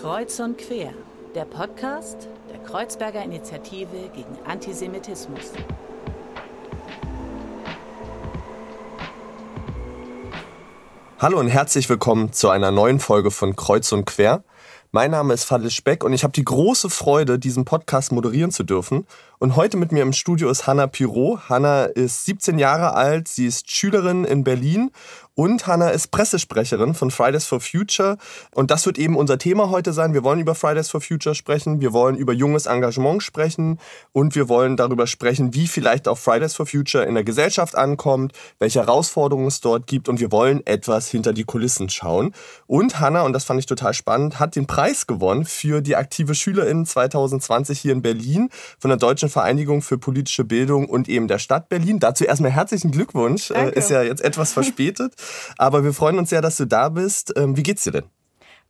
[0.00, 0.94] Kreuz und Quer,
[1.34, 5.52] der Podcast der Kreuzberger Initiative gegen Antisemitismus.
[11.18, 14.42] Hallo und herzlich willkommen zu einer neuen Folge von Kreuz und Quer.
[14.90, 18.64] Mein Name ist Fadil Speck und ich habe die große Freude, diesen Podcast moderieren zu
[18.64, 19.06] dürfen.
[19.38, 21.48] Und heute mit mir im Studio ist Hanna Pirot.
[21.48, 24.90] Hanna ist 17 Jahre alt, sie ist Schülerin in Berlin
[25.40, 28.18] und Hanna ist Pressesprecherin von Fridays for Future.
[28.54, 30.12] Und das wird eben unser Thema heute sein.
[30.12, 33.78] Wir wollen über Fridays for Future sprechen, wir wollen über junges Engagement sprechen
[34.12, 38.34] und wir wollen darüber sprechen, wie vielleicht auch Fridays for Future in der Gesellschaft ankommt,
[38.58, 42.34] welche Herausforderungen es dort gibt und wir wollen etwas hinter die Kulissen schauen.
[42.66, 46.34] Und Hanna, und das fand ich total spannend, hat den Preis gewonnen für die aktive
[46.34, 51.38] Schülerin 2020 hier in Berlin von der Deutschen Vereinigung für politische Bildung und eben der
[51.38, 51.98] Stadt Berlin.
[51.98, 53.50] Dazu erstmal herzlichen Glückwunsch.
[53.50, 53.78] Äh, Danke.
[53.78, 55.14] Ist ja jetzt etwas verspätet.
[55.58, 57.32] Aber wir freuen uns sehr, dass du da bist.
[57.36, 58.04] Ähm, wie geht's dir denn?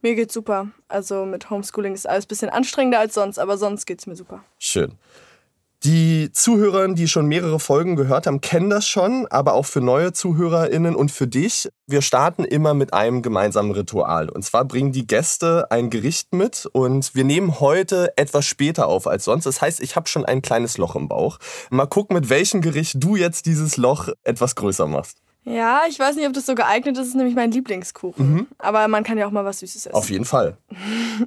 [0.02, 0.68] Mir geht's super.
[0.88, 4.42] Also mit Homeschooling ist alles ein bisschen anstrengender als sonst, aber sonst geht's mir super.
[4.58, 4.96] Schön.
[5.82, 10.12] Die Zuhörer, die schon mehrere Folgen gehört haben, kennen das schon, aber auch für neue
[10.12, 11.70] ZuhörerInnen und für dich.
[11.86, 14.28] Wir starten immer mit einem gemeinsamen Ritual.
[14.28, 19.06] Und zwar bringen die Gäste ein Gericht mit und wir nehmen heute etwas später auf
[19.06, 19.46] als sonst.
[19.46, 21.38] Das heißt, ich habe schon ein kleines Loch im Bauch.
[21.70, 25.22] Mal gucken, mit welchem Gericht du jetzt dieses Loch etwas größer machst.
[25.50, 27.00] Ja, ich weiß nicht, ob das so geeignet ist.
[27.00, 28.32] Das ist nämlich mein Lieblingskuchen.
[28.32, 28.46] Mhm.
[28.58, 29.94] Aber man kann ja auch mal was Süßes essen.
[29.94, 30.56] Auf jeden Fall.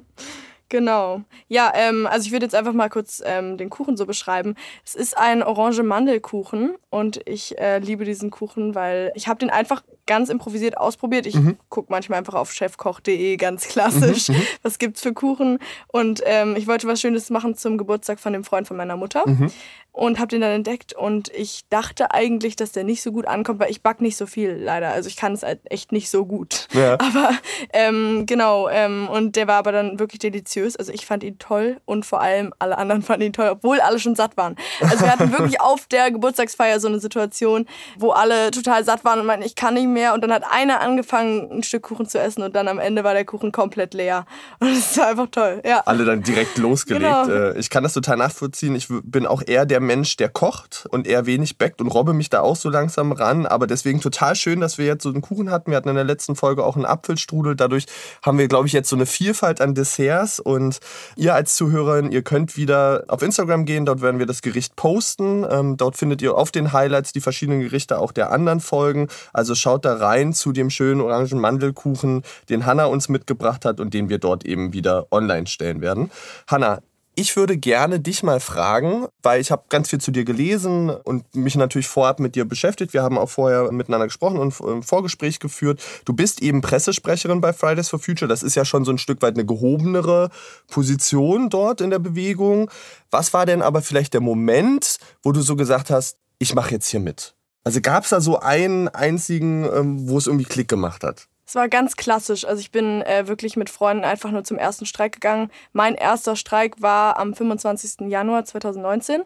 [0.70, 1.22] Genau.
[1.46, 4.56] Ja, ähm, also ich würde jetzt einfach mal kurz ähm, den Kuchen so beschreiben.
[4.84, 9.50] Es ist ein orange Mandelkuchen und ich äh, liebe diesen Kuchen, weil ich habe den
[9.50, 11.26] einfach ganz improvisiert ausprobiert.
[11.26, 11.56] Ich mhm.
[11.68, 14.42] gucke manchmal einfach auf chefkoch.de ganz klassisch, mhm, mhm.
[14.62, 18.44] was gibt's für Kuchen und ähm, ich wollte was Schönes machen zum Geburtstag von dem
[18.44, 19.24] Freund von meiner Mutter.
[19.26, 19.50] Mhm
[19.94, 23.60] und habe den dann entdeckt und ich dachte eigentlich, dass der nicht so gut ankommt,
[23.60, 24.88] weil ich back nicht so viel leider.
[24.88, 26.66] Also ich kann es halt echt nicht so gut.
[26.72, 26.94] Ja.
[26.98, 27.30] Aber
[27.72, 30.74] ähm, genau, ähm, und der war aber dann wirklich deliziös.
[30.74, 34.00] Also ich fand ihn toll und vor allem alle anderen fanden ihn toll, obwohl alle
[34.00, 34.56] schon satt waren.
[34.80, 37.66] Also wir hatten wirklich auf der Geburtstagsfeier so eine Situation,
[37.96, 39.93] wo alle total satt waren und meinten, ich kann nicht mehr.
[40.14, 43.14] Und dann hat einer angefangen, ein Stück Kuchen zu essen und dann am Ende war
[43.14, 44.26] der Kuchen komplett leer.
[44.60, 45.60] Und das war einfach toll.
[45.64, 45.82] Ja.
[45.86, 47.04] Alle dann direkt losgelegt.
[47.04, 47.28] Genau.
[47.28, 48.74] Äh, ich kann das total nachvollziehen.
[48.74, 52.30] Ich bin auch eher der Mensch, der kocht und eher wenig backt und robbe mich
[52.30, 53.46] da auch so langsam ran.
[53.46, 55.70] Aber deswegen total schön, dass wir jetzt so einen Kuchen hatten.
[55.70, 57.54] Wir hatten in der letzten Folge auch einen Apfelstrudel.
[57.54, 57.86] Dadurch
[58.22, 60.40] haben wir, glaube ich, jetzt so eine Vielfalt an Desserts.
[60.40, 60.80] Und
[61.16, 63.86] ihr als Zuhörerin, ihr könnt wieder auf Instagram gehen.
[63.86, 65.46] Dort werden wir das Gericht posten.
[65.48, 69.08] Ähm, dort findet ihr auf den Highlights die verschiedenen Gerichte auch der anderen Folgen.
[69.32, 73.94] Also schaut da rein zu dem schönen orangen Mandelkuchen, den Hanna uns mitgebracht hat und
[73.94, 76.10] den wir dort eben wieder online stellen werden.
[76.46, 76.80] Hanna,
[77.16, 81.34] ich würde gerne dich mal fragen, weil ich habe ganz viel zu dir gelesen und
[81.34, 82.92] mich natürlich vorab mit dir beschäftigt.
[82.92, 85.80] Wir haben auch vorher miteinander gesprochen und ein Vorgespräch geführt.
[86.04, 88.28] Du bist eben Pressesprecherin bei Fridays for Future.
[88.28, 90.30] Das ist ja schon so ein Stück weit eine gehobenere
[90.66, 92.68] Position dort in der Bewegung.
[93.12, 96.88] Was war denn aber vielleicht der Moment, wo du so gesagt hast, ich mache jetzt
[96.88, 97.33] hier mit?
[97.64, 101.28] Also gab es da so einen einzigen, ähm, wo es irgendwie Klick gemacht hat?
[101.46, 102.46] Es war ganz klassisch.
[102.46, 105.50] Also ich bin äh, wirklich mit Freunden einfach nur zum ersten Streik gegangen.
[105.72, 108.08] Mein erster Streik war am 25.
[108.08, 109.22] Januar 2019.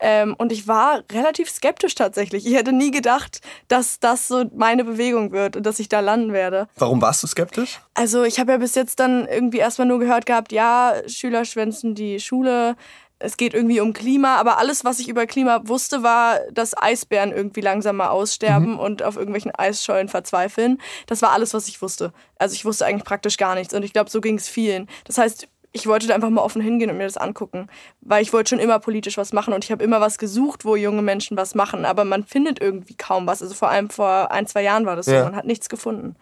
[0.00, 2.46] Ähm, und ich war relativ skeptisch tatsächlich.
[2.46, 6.32] Ich hätte nie gedacht, dass das so meine Bewegung wird und dass ich da landen
[6.32, 6.68] werde.
[6.76, 7.80] Warum warst du skeptisch?
[7.94, 11.94] Also ich habe ja bis jetzt dann irgendwie erstmal nur gehört gehabt, ja, Schüler schwänzen
[11.96, 12.76] die Schule,
[13.20, 17.32] es geht irgendwie um Klima, aber alles, was ich über Klima wusste, war, dass Eisbären
[17.32, 18.78] irgendwie langsam mal aussterben mhm.
[18.78, 20.80] und auf irgendwelchen Eisschollen verzweifeln.
[21.06, 22.12] Das war alles, was ich wusste.
[22.38, 24.88] Also ich wusste eigentlich praktisch gar nichts und ich glaube, so ging es vielen.
[25.04, 27.68] Das heißt, ich wollte da einfach mal offen hingehen und mir das angucken,
[28.00, 30.76] weil ich wollte schon immer politisch was machen und ich habe immer was gesucht, wo
[30.76, 33.42] junge Menschen was machen, aber man findet irgendwie kaum was.
[33.42, 36.16] Also vor allem vor ein, zwei Jahren war das so, man hat nichts gefunden.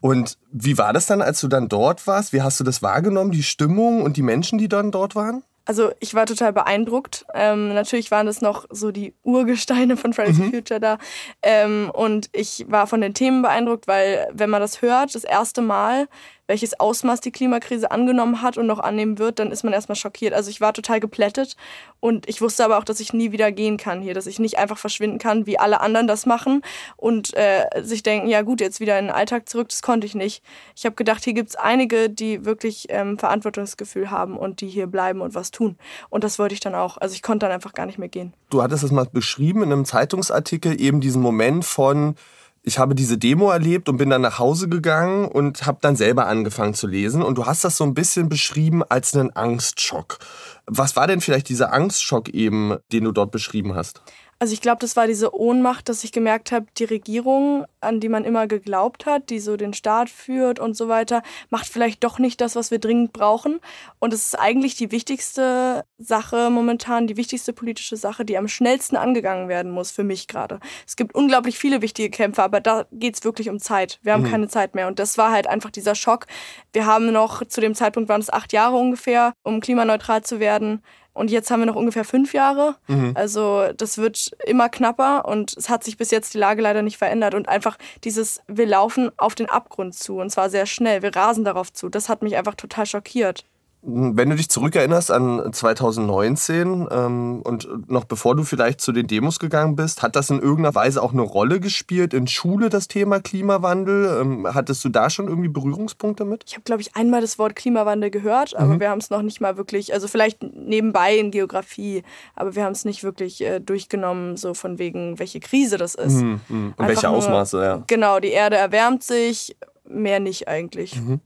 [0.00, 2.32] Und wie war das dann, als du dann dort warst?
[2.32, 5.44] Wie hast du das wahrgenommen, die Stimmung und die Menschen, die dann dort waren?
[5.64, 7.24] Also ich war total beeindruckt.
[7.34, 10.52] Ähm, natürlich waren das noch so die Urgesteine von Fridays for mhm.
[10.52, 10.98] Future da.
[11.42, 15.62] Ähm, und ich war von den Themen beeindruckt, weil wenn man das hört, das erste
[15.62, 16.08] Mal,
[16.50, 20.34] welches Ausmaß die Klimakrise angenommen hat und noch annehmen wird, dann ist man erstmal schockiert.
[20.34, 21.56] Also ich war total geplättet
[22.00, 24.58] und ich wusste aber auch, dass ich nie wieder gehen kann hier, dass ich nicht
[24.58, 26.62] einfach verschwinden kann, wie alle anderen das machen
[26.96, 30.16] und äh, sich denken, ja gut, jetzt wieder in den Alltag zurück, das konnte ich
[30.16, 30.42] nicht.
[30.74, 34.88] Ich habe gedacht, hier gibt es einige, die wirklich ähm, Verantwortungsgefühl haben und die hier
[34.88, 35.78] bleiben und was tun.
[36.08, 36.96] Und das wollte ich dann auch.
[36.96, 38.34] Also ich konnte dann einfach gar nicht mehr gehen.
[38.50, 42.16] Du hattest es mal beschrieben in einem Zeitungsartikel, eben diesen Moment von
[42.62, 46.26] ich habe diese Demo erlebt und bin dann nach Hause gegangen und habe dann selber
[46.26, 47.22] angefangen zu lesen.
[47.22, 50.18] Und du hast das so ein bisschen beschrieben als einen Angstschock.
[50.66, 54.02] Was war denn vielleicht dieser Angstschock eben, den du dort beschrieben hast?
[54.42, 58.08] Also ich glaube, das war diese Ohnmacht, dass ich gemerkt habe, die Regierung, an die
[58.08, 62.18] man immer geglaubt hat, die so den Staat führt und so weiter, macht vielleicht doch
[62.18, 63.60] nicht das, was wir dringend brauchen.
[63.98, 68.96] Und es ist eigentlich die wichtigste Sache momentan, die wichtigste politische Sache, die am schnellsten
[68.96, 70.58] angegangen werden muss für mich gerade.
[70.86, 73.98] Es gibt unglaublich viele wichtige Kämpfe, aber da geht es wirklich um Zeit.
[74.00, 74.30] Wir haben mhm.
[74.30, 74.88] keine Zeit mehr.
[74.88, 76.26] Und das war halt einfach dieser Schock.
[76.72, 80.82] Wir haben noch, zu dem Zeitpunkt waren es acht Jahre ungefähr, um klimaneutral zu werden.
[81.20, 82.76] Und jetzt haben wir noch ungefähr fünf Jahre.
[82.86, 83.12] Mhm.
[83.14, 86.96] Also das wird immer knapper und es hat sich bis jetzt die Lage leider nicht
[86.96, 87.34] verändert.
[87.34, 91.44] Und einfach dieses, wir laufen auf den Abgrund zu und zwar sehr schnell, wir rasen
[91.44, 91.90] darauf zu.
[91.90, 93.44] Das hat mich einfach total schockiert.
[93.82, 99.38] Wenn du dich zurückerinnerst an 2019 ähm, und noch bevor du vielleicht zu den Demos
[99.38, 103.20] gegangen bist, hat das in irgendeiner Weise auch eine Rolle gespielt in Schule, das Thema
[103.20, 104.20] Klimawandel?
[104.20, 106.44] Ähm, hattest du da schon irgendwie Berührungspunkte mit?
[106.46, 108.80] Ich habe, glaube ich, einmal das Wort Klimawandel gehört, aber mhm.
[108.80, 112.02] wir haben es noch nicht mal wirklich, also vielleicht nebenbei in Geografie,
[112.36, 116.20] aber wir haben es nicht wirklich äh, durchgenommen, so von wegen, welche Krise das ist.
[116.20, 116.40] Mhm.
[116.48, 116.74] mhm.
[116.76, 117.84] Und welche Ausmaße, nur, ja.
[117.86, 119.56] Genau, die Erde erwärmt sich,
[119.88, 121.00] mehr nicht eigentlich.
[121.00, 121.20] Mhm.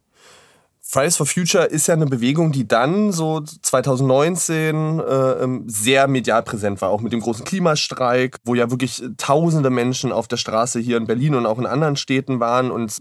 [0.94, 5.02] Fridays for Future ist ja eine Bewegung, die dann so 2019 äh,
[5.42, 10.12] ähm, sehr medial präsent war, auch mit dem großen Klimastreik, wo ja wirklich tausende Menschen
[10.12, 12.98] auf der Straße hier in Berlin und auch in anderen Städten waren und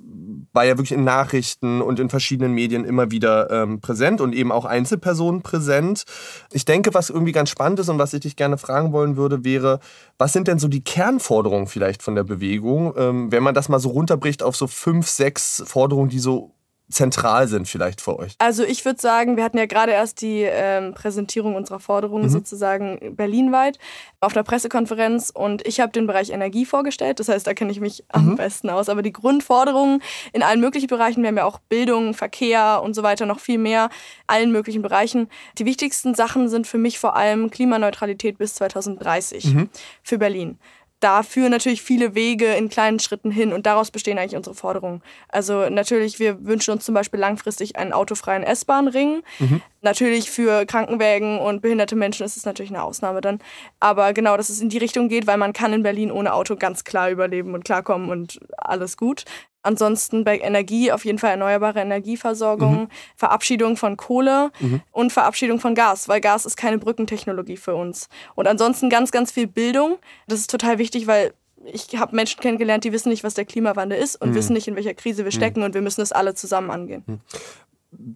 [0.54, 4.52] war ja wirklich in Nachrichten und in verschiedenen Medien immer wieder ähm, präsent und eben
[4.52, 6.06] auch Einzelpersonen präsent.
[6.52, 9.46] Ich denke, was irgendwie ganz spannend ist und was ich dich gerne fragen wollen würde,
[9.46, 9.80] wäre,
[10.18, 13.78] was sind denn so die Kernforderungen vielleicht von der Bewegung, ähm, wenn man das mal
[13.78, 16.56] so runterbricht auf so fünf, sechs Forderungen, die so
[16.90, 18.36] zentral sind vielleicht für euch?
[18.40, 22.30] Also ich würde sagen, wir hatten ja gerade erst die ähm, Präsentierung unserer Forderungen mhm.
[22.30, 23.80] sozusagen berlinweit
[24.20, 27.20] auf der Pressekonferenz und ich habe den Bereich Energie vorgestellt.
[27.20, 28.30] Das heißt, da kenne ich mich mhm.
[28.30, 28.90] am besten aus.
[28.90, 30.02] Aber die Grundforderungen
[30.34, 33.58] in allen möglichen Bereichen, wir haben ja auch Bildung, Verkehr und so weiter, noch viel
[33.58, 33.90] mehr,
[34.28, 35.30] allen möglichen Bereichen.
[35.58, 39.70] Die wichtigsten Sachen sind für mich vor allem Klimaneutralität bis 2030 mhm.
[40.04, 40.58] für Berlin
[41.04, 45.02] da führen natürlich viele Wege in kleinen Schritten hin und daraus bestehen eigentlich unsere Forderungen.
[45.28, 49.22] Also natürlich, wir wünschen uns zum Beispiel langfristig einen autofreien S-Bahn-Ring.
[49.40, 49.62] Mhm.
[49.82, 53.40] Natürlich für Krankenwägen und behinderte Menschen ist es natürlich eine Ausnahme dann.
[53.82, 56.56] Aber genau, dass es in die Richtung geht, weil man kann in Berlin ohne Auto
[56.56, 59.26] ganz klar überleben und klarkommen und alles gut.
[59.64, 62.88] Ansonsten bei Energie auf jeden Fall erneuerbare Energieversorgung, mhm.
[63.16, 64.82] Verabschiedung von Kohle mhm.
[64.92, 68.10] und Verabschiedung von Gas, weil Gas ist keine Brückentechnologie für uns.
[68.36, 69.98] Und ansonsten ganz, ganz viel Bildung.
[70.28, 71.34] Das ist total wichtig, weil
[71.66, 74.36] ich habe Menschen kennengelernt, die wissen nicht, was der Klimawandel ist und mhm.
[74.36, 75.38] wissen nicht, in welcher Krise wir mhm.
[75.38, 77.04] stecken und wir müssen das alle zusammen angehen.
[77.06, 77.20] Mhm.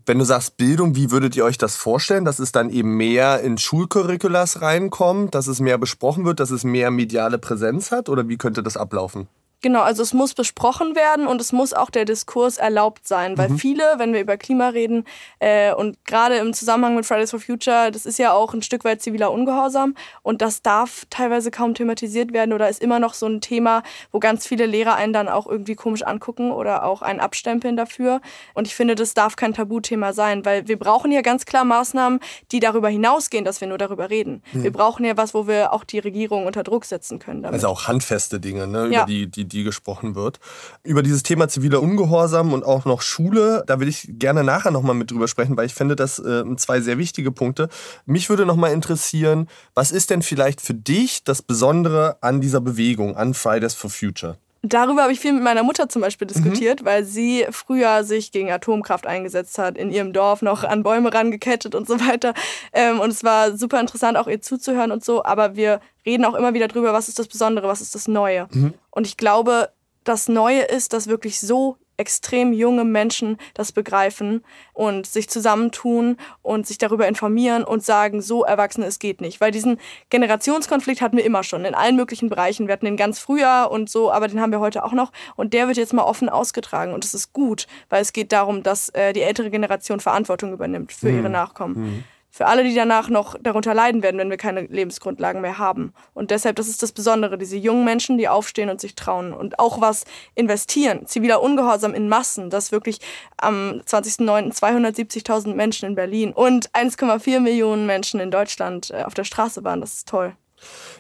[0.06, 3.42] Wenn du sagst Bildung, wie würdet ihr euch das vorstellen, dass es dann eben mehr
[3.42, 8.28] in Schulcurriculas reinkommt, dass es mehr besprochen wird, dass es mehr mediale Präsenz hat oder
[8.28, 9.28] wie könnte das ablaufen?
[9.62, 13.50] Genau, also es muss besprochen werden und es muss auch der Diskurs erlaubt sein, weil
[13.50, 13.58] mhm.
[13.58, 15.04] viele, wenn wir über Klima reden
[15.40, 18.86] äh, und gerade im Zusammenhang mit Fridays for Future, das ist ja auch ein Stück
[18.86, 23.26] weit ziviler Ungehorsam und das darf teilweise kaum thematisiert werden oder ist immer noch so
[23.26, 23.82] ein Thema,
[24.12, 28.22] wo ganz viele Lehrer einen dann auch irgendwie komisch angucken oder auch einen abstempeln dafür.
[28.54, 32.20] Und ich finde, das darf kein Tabuthema sein, weil wir brauchen ja ganz klar Maßnahmen,
[32.52, 34.44] die darüber hinausgehen, dass wir nur darüber reden.
[34.54, 34.64] Mhm.
[34.64, 37.42] Wir brauchen ja was, wo wir auch die Regierung unter Druck setzen können.
[37.42, 37.56] Damit.
[37.56, 39.02] Also auch handfeste Dinge, ne, ja.
[39.02, 40.40] über die, die die gesprochen wird.
[40.84, 44.96] Über dieses Thema ziviler Ungehorsam und auch noch Schule, da will ich gerne nachher nochmal
[44.96, 47.70] mit drüber sprechen, weil ich finde das äh, zwei sehr wichtige Punkte.
[48.06, 53.16] Mich würde nochmal interessieren, was ist denn vielleicht für dich das Besondere an dieser Bewegung,
[53.16, 54.38] an Fridays for Future?
[54.62, 56.86] Darüber habe ich viel mit meiner Mutter zum Beispiel diskutiert, mhm.
[56.86, 61.76] weil sie früher sich gegen Atomkraft eingesetzt hat, in ihrem Dorf noch an Bäume rangekettet
[61.76, 62.34] und so weiter.
[62.74, 65.24] Ähm, und es war super interessant, auch ihr zuzuhören und so.
[65.24, 68.48] Aber wir reden auch immer wieder drüber, was ist das Besondere, was ist das Neue.
[68.52, 68.74] Mhm.
[68.92, 69.70] Und ich glaube,
[70.04, 76.68] das Neue ist, dass wirklich so extrem junge Menschen das begreifen und sich zusammentun und
[76.68, 79.42] sich darüber informieren und sagen, so Erwachsene, es geht nicht.
[79.42, 82.68] Weil diesen Generationskonflikt hatten wir immer schon in allen möglichen Bereichen.
[82.68, 85.12] Wir hatten den ganz früher und so, aber den haben wir heute auch noch.
[85.36, 86.94] Und der wird jetzt mal offen ausgetragen.
[86.94, 90.92] Und das ist gut, weil es geht darum, dass äh, die ältere Generation Verantwortung übernimmt
[90.92, 91.18] für mhm.
[91.18, 91.76] ihre Nachkommen.
[91.76, 92.04] Mhm
[92.38, 95.92] für alle, die danach noch darunter leiden werden, wenn wir keine Lebensgrundlagen mehr haben.
[96.14, 99.58] Und deshalb, das ist das Besondere, diese jungen Menschen, die aufstehen und sich trauen und
[99.58, 101.08] auch was investieren.
[101.08, 103.00] Ziviler Ungehorsam in Massen, das wirklich
[103.38, 104.54] am 20.09.
[104.56, 109.82] 270.000 Menschen in Berlin und 1,4 Millionen Menschen in Deutschland äh, auf der Straße waren.
[109.82, 110.36] Das ist toll.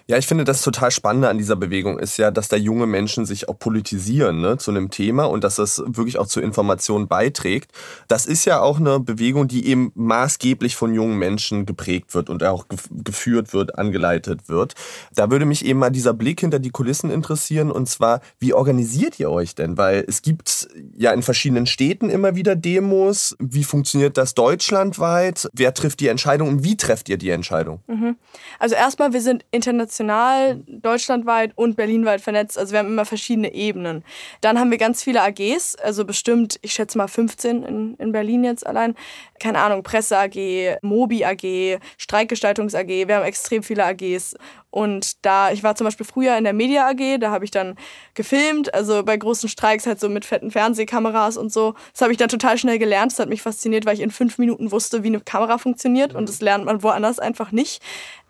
[0.10, 3.26] Ja, ich finde, das total Spannende an dieser Bewegung ist ja, dass da junge Menschen
[3.26, 7.74] sich auch politisieren ne, zu einem Thema und dass das wirklich auch zur Information beiträgt.
[8.08, 12.42] Das ist ja auch eine Bewegung, die eben maßgeblich von jungen Menschen geprägt wird und
[12.46, 14.76] auch geführt wird, angeleitet wird.
[15.14, 19.20] Da würde mich eben mal dieser Blick hinter die Kulissen interessieren und zwar, wie organisiert
[19.20, 19.78] ihr euch denn?
[19.78, 23.36] Weil es gibt ja in verschiedenen Städten immer wieder Demos.
[23.40, 25.50] Wie funktioniert das deutschlandweit?
[25.52, 27.82] Wer trifft die Entscheidung und wie trefft ihr die Entscheidung?
[27.88, 28.16] Mhm.
[28.58, 32.58] Also erstmal, wir sind international international, deutschlandweit und berlinweit vernetzt.
[32.58, 34.04] Also wir haben immer verschiedene Ebenen.
[34.42, 38.44] Dann haben wir ganz viele AGs, also bestimmt, ich schätze mal 15 in, in Berlin
[38.44, 38.96] jetzt allein.
[39.40, 42.88] Keine Ahnung, Presse AG, Mobi AG, Streikgestaltungs AG.
[42.88, 44.36] Wir haben extrem viele AGs.
[44.70, 47.76] Und da, ich war zum Beispiel früher in der Media AG, da habe ich dann
[48.14, 51.74] gefilmt, also bei großen Streiks halt so mit fetten Fernsehkameras und so.
[51.94, 53.12] Das habe ich dann total schnell gelernt.
[53.12, 56.30] Das hat mich fasziniert, weil ich in fünf Minuten wusste, wie eine Kamera funktioniert und
[56.30, 57.82] das lernt man woanders einfach nicht.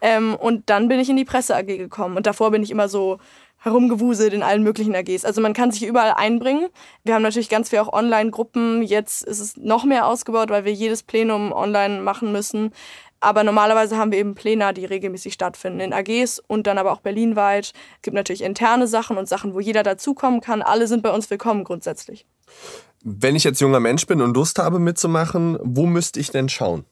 [0.01, 2.87] Ähm, und dann bin ich in die Presse AG gekommen und davor bin ich immer
[2.87, 3.17] so
[3.57, 5.25] herumgewuselt in allen möglichen AGs.
[5.25, 6.67] Also man kann sich überall einbringen.
[7.03, 8.83] Wir haben natürlich ganz viel auch Online-Gruppen.
[8.83, 12.71] Jetzt ist es noch mehr ausgebaut, weil wir jedes Plenum online machen müssen.
[13.19, 17.01] Aber normalerweise haben wir eben Pläne, die regelmäßig stattfinden in AGs und dann aber auch
[17.01, 17.73] berlinweit.
[17.95, 20.61] Es gibt natürlich interne Sachen und Sachen, wo jeder dazukommen kann.
[20.61, 22.27] Alle sind bei uns willkommen grundsätzlich.
[23.03, 26.85] Wenn ich jetzt junger Mensch bin und Lust habe mitzumachen, wo müsste ich denn schauen?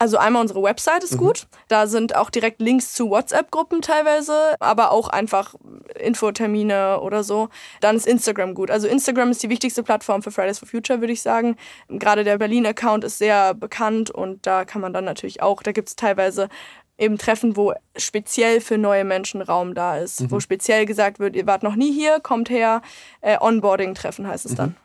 [0.00, 1.18] Also einmal unsere Website ist mhm.
[1.18, 1.46] gut.
[1.68, 5.54] Da sind auch direkt Links zu WhatsApp-Gruppen teilweise, aber auch einfach
[5.94, 7.50] Infotermine oder so.
[7.82, 8.70] Dann ist Instagram gut.
[8.70, 11.56] Also Instagram ist die wichtigste Plattform für Fridays for Future, würde ich sagen.
[11.90, 15.90] Gerade der Berlin-Account ist sehr bekannt und da kann man dann natürlich auch, da gibt
[15.90, 16.48] es teilweise
[16.96, 20.30] eben Treffen, wo speziell für neue Menschen Raum da ist, mhm.
[20.30, 22.80] wo speziell gesagt wird, ihr wart noch nie hier, kommt her.
[23.20, 24.76] Äh, Onboarding-Treffen heißt es mhm.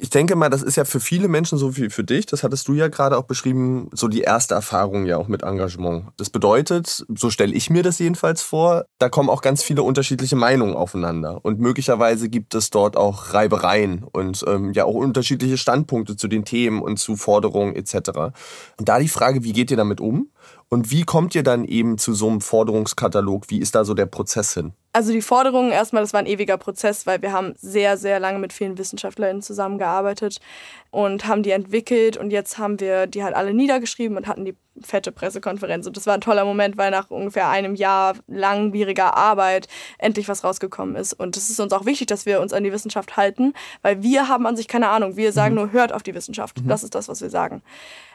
[0.00, 2.66] Ich denke mal, das ist ja für viele Menschen so wie für dich, das hattest
[2.68, 6.06] du ja gerade auch beschrieben, so die erste Erfahrung ja auch mit Engagement.
[6.16, 10.36] Das bedeutet, so stelle ich mir das jedenfalls vor, da kommen auch ganz viele unterschiedliche
[10.36, 11.44] Meinungen aufeinander.
[11.44, 16.46] Und möglicherweise gibt es dort auch Reibereien und ähm, ja auch unterschiedliche Standpunkte zu den
[16.46, 18.10] Themen und zu Forderungen etc.
[18.78, 20.30] Und da die Frage, wie geht ihr damit um?
[20.72, 23.50] Und wie kommt ihr dann eben zu so einem Forderungskatalog?
[23.50, 24.72] Wie ist da so der Prozess hin?
[24.92, 28.38] Also die Forderungen erstmal, das war ein ewiger Prozess, weil wir haben sehr, sehr lange
[28.38, 30.38] mit vielen WissenschaftlerInnen zusammengearbeitet
[30.90, 34.56] und haben die entwickelt und jetzt haben wir die halt alle niedergeschrieben und hatten die
[34.80, 35.88] fette Pressekonferenz.
[35.88, 39.66] Und das war ein toller Moment, weil nach ungefähr einem Jahr langwieriger Arbeit
[39.98, 41.12] endlich was rausgekommen ist.
[41.12, 44.28] Und es ist uns auch wichtig, dass wir uns an die Wissenschaft halten, weil wir
[44.28, 45.16] haben an sich keine Ahnung.
[45.16, 45.60] Wir sagen mhm.
[45.62, 46.62] nur, hört auf die Wissenschaft.
[46.62, 46.68] Mhm.
[46.68, 47.62] Das ist das, was wir sagen.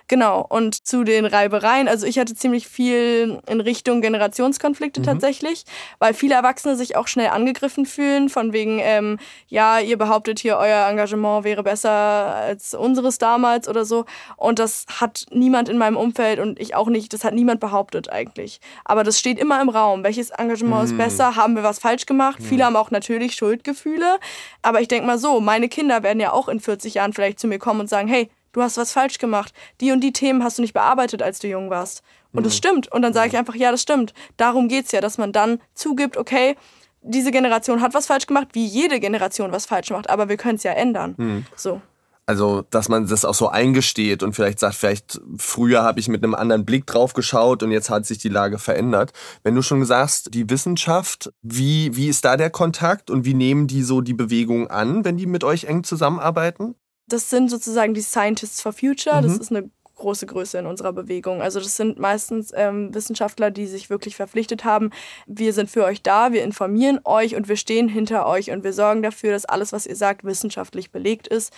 [0.07, 5.05] Genau, und zu den Reibereien, also ich hatte ziemlich viel in Richtung Generationskonflikte mhm.
[5.05, 5.63] tatsächlich,
[5.97, 10.57] weil viele Erwachsene sich auch schnell angegriffen fühlen, von wegen, ähm, ja, ihr behauptet hier,
[10.57, 14.05] euer Engagement wäre besser als unseres damals oder so.
[14.37, 18.11] Und das hat niemand in meinem Umfeld und ich auch nicht, das hat niemand behauptet
[18.11, 18.59] eigentlich.
[18.83, 20.03] Aber das steht immer im Raum.
[20.03, 20.91] Welches Engagement mhm.
[20.91, 21.35] ist besser?
[21.35, 22.39] Haben wir was falsch gemacht?
[22.39, 22.45] Mhm.
[22.45, 24.19] Viele haben auch natürlich Schuldgefühle.
[24.61, 27.47] Aber ich denke mal so, meine Kinder werden ja auch in 40 Jahren vielleicht zu
[27.47, 29.53] mir kommen und sagen, hey, du hast was falsch gemacht.
[29.81, 32.01] Die und die Themen hast du nicht bearbeitet, als du jung warst.
[32.31, 32.43] Und mhm.
[32.45, 32.91] das stimmt.
[32.91, 34.13] Und dann sage ich einfach, ja, das stimmt.
[34.37, 36.55] Darum geht es ja, dass man dann zugibt, okay,
[37.01, 40.55] diese Generation hat was falsch gemacht, wie jede Generation was falsch macht, aber wir können
[40.55, 41.13] es ja ändern.
[41.17, 41.45] Mhm.
[41.55, 41.81] So.
[42.27, 46.23] Also, dass man das auch so eingesteht und vielleicht sagt, vielleicht früher habe ich mit
[46.23, 49.13] einem anderen Blick drauf geschaut und jetzt hat sich die Lage verändert.
[49.43, 53.67] Wenn du schon sagst, die Wissenschaft, wie, wie ist da der Kontakt und wie nehmen
[53.67, 56.73] die so die Bewegung an, wenn die mit euch eng zusammenarbeiten?
[57.07, 59.17] Das sind sozusagen die Scientists for Future.
[59.17, 59.23] Mhm.
[59.23, 61.41] Das ist eine große Größe in unserer Bewegung.
[61.41, 64.91] Also das sind meistens ähm, Wissenschaftler, die sich wirklich verpflichtet haben,
[65.25, 68.73] wir sind für euch da, wir informieren euch und wir stehen hinter euch und wir
[68.73, 71.53] sorgen dafür, dass alles, was ihr sagt, wissenschaftlich belegt ist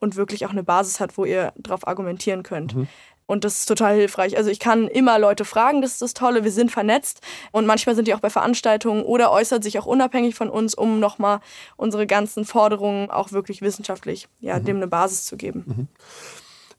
[0.00, 2.74] und wirklich auch eine Basis hat, wo ihr darauf argumentieren könnt.
[2.74, 2.88] Mhm.
[3.26, 4.36] Und das ist total hilfreich.
[4.36, 6.44] Also ich kann immer Leute fragen, das ist das Tolle.
[6.44, 10.34] Wir sind vernetzt und manchmal sind die auch bei Veranstaltungen oder äußert sich auch unabhängig
[10.34, 11.40] von uns, um nochmal
[11.76, 14.64] unsere ganzen Forderungen auch wirklich wissenschaftlich, ja, mhm.
[14.64, 15.64] dem eine Basis zu geben.
[15.66, 15.88] Mhm.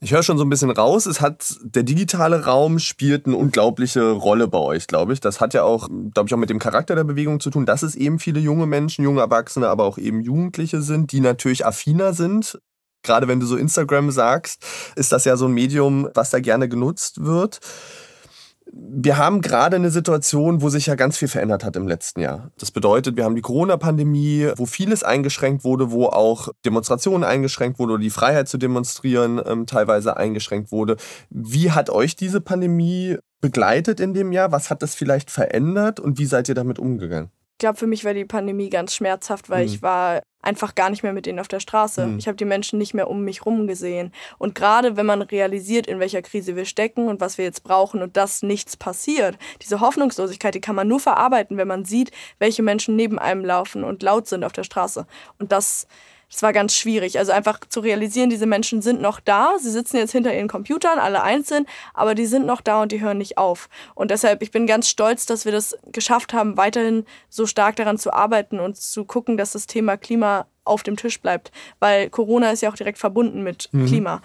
[0.04, 4.12] Ich höre schon so ein bisschen raus, es hat der digitale Raum spielt eine unglaubliche
[4.12, 5.22] Rolle bei euch, glaube ich.
[5.22, 7.84] Das hat ja auch, glaube ich, auch mit dem Charakter der Bewegung zu tun, dass
[7.84, 12.14] es eben viele junge Menschen, junge Erwachsene, aber auch eben Jugendliche sind, die natürlich affiner
[12.14, 12.60] sind
[13.04, 16.68] Gerade wenn du so Instagram sagst, ist das ja so ein Medium, was da gerne
[16.70, 17.60] genutzt wird.
[18.76, 22.50] Wir haben gerade eine Situation, wo sich ja ganz viel verändert hat im letzten Jahr.
[22.58, 27.94] Das bedeutet, wir haben die Corona-Pandemie, wo vieles eingeschränkt wurde, wo auch Demonstrationen eingeschränkt wurde
[27.94, 30.98] oder die Freiheit zu demonstrieren ähm, teilweise eingeschränkt wurde.
[31.30, 34.52] Wie hat euch diese Pandemie begleitet in dem Jahr?
[34.52, 37.30] Was hat das vielleicht verändert und wie seid ihr damit umgegangen?
[37.54, 39.74] Ich glaube, für mich war die Pandemie ganz schmerzhaft, weil mhm.
[39.74, 42.06] ich war einfach gar nicht mehr mit denen auf der Straße.
[42.06, 42.20] Mhm.
[42.20, 44.12] Ich habe die Menschen nicht mehr um mich rum gesehen.
[44.38, 48.02] Und gerade wenn man realisiert, in welcher Krise wir stecken und was wir jetzt brauchen
[48.02, 52.62] und dass nichts passiert, diese Hoffnungslosigkeit, die kann man nur verarbeiten, wenn man sieht, welche
[52.62, 55.08] Menschen neben einem laufen und laut sind auf der Straße.
[55.40, 55.88] Und das
[56.34, 57.20] das war ganz schwierig.
[57.20, 60.98] Also einfach zu realisieren, diese Menschen sind noch da, sie sitzen jetzt hinter ihren Computern,
[60.98, 63.70] alle einzeln, aber die sind noch da und die hören nicht auf.
[63.94, 68.00] Und deshalb, ich bin ganz stolz, dass wir das geschafft haben, weiterhin so stark daran
[68.00, 72.50] zu arbeiten und zu gucken, dass das Thema Klima auf dem Tisch bleibt, weil Corona
[72.52, 73.86] ist ja auch direkt verbunden mit mhm.
[73.86, 74.22] Klima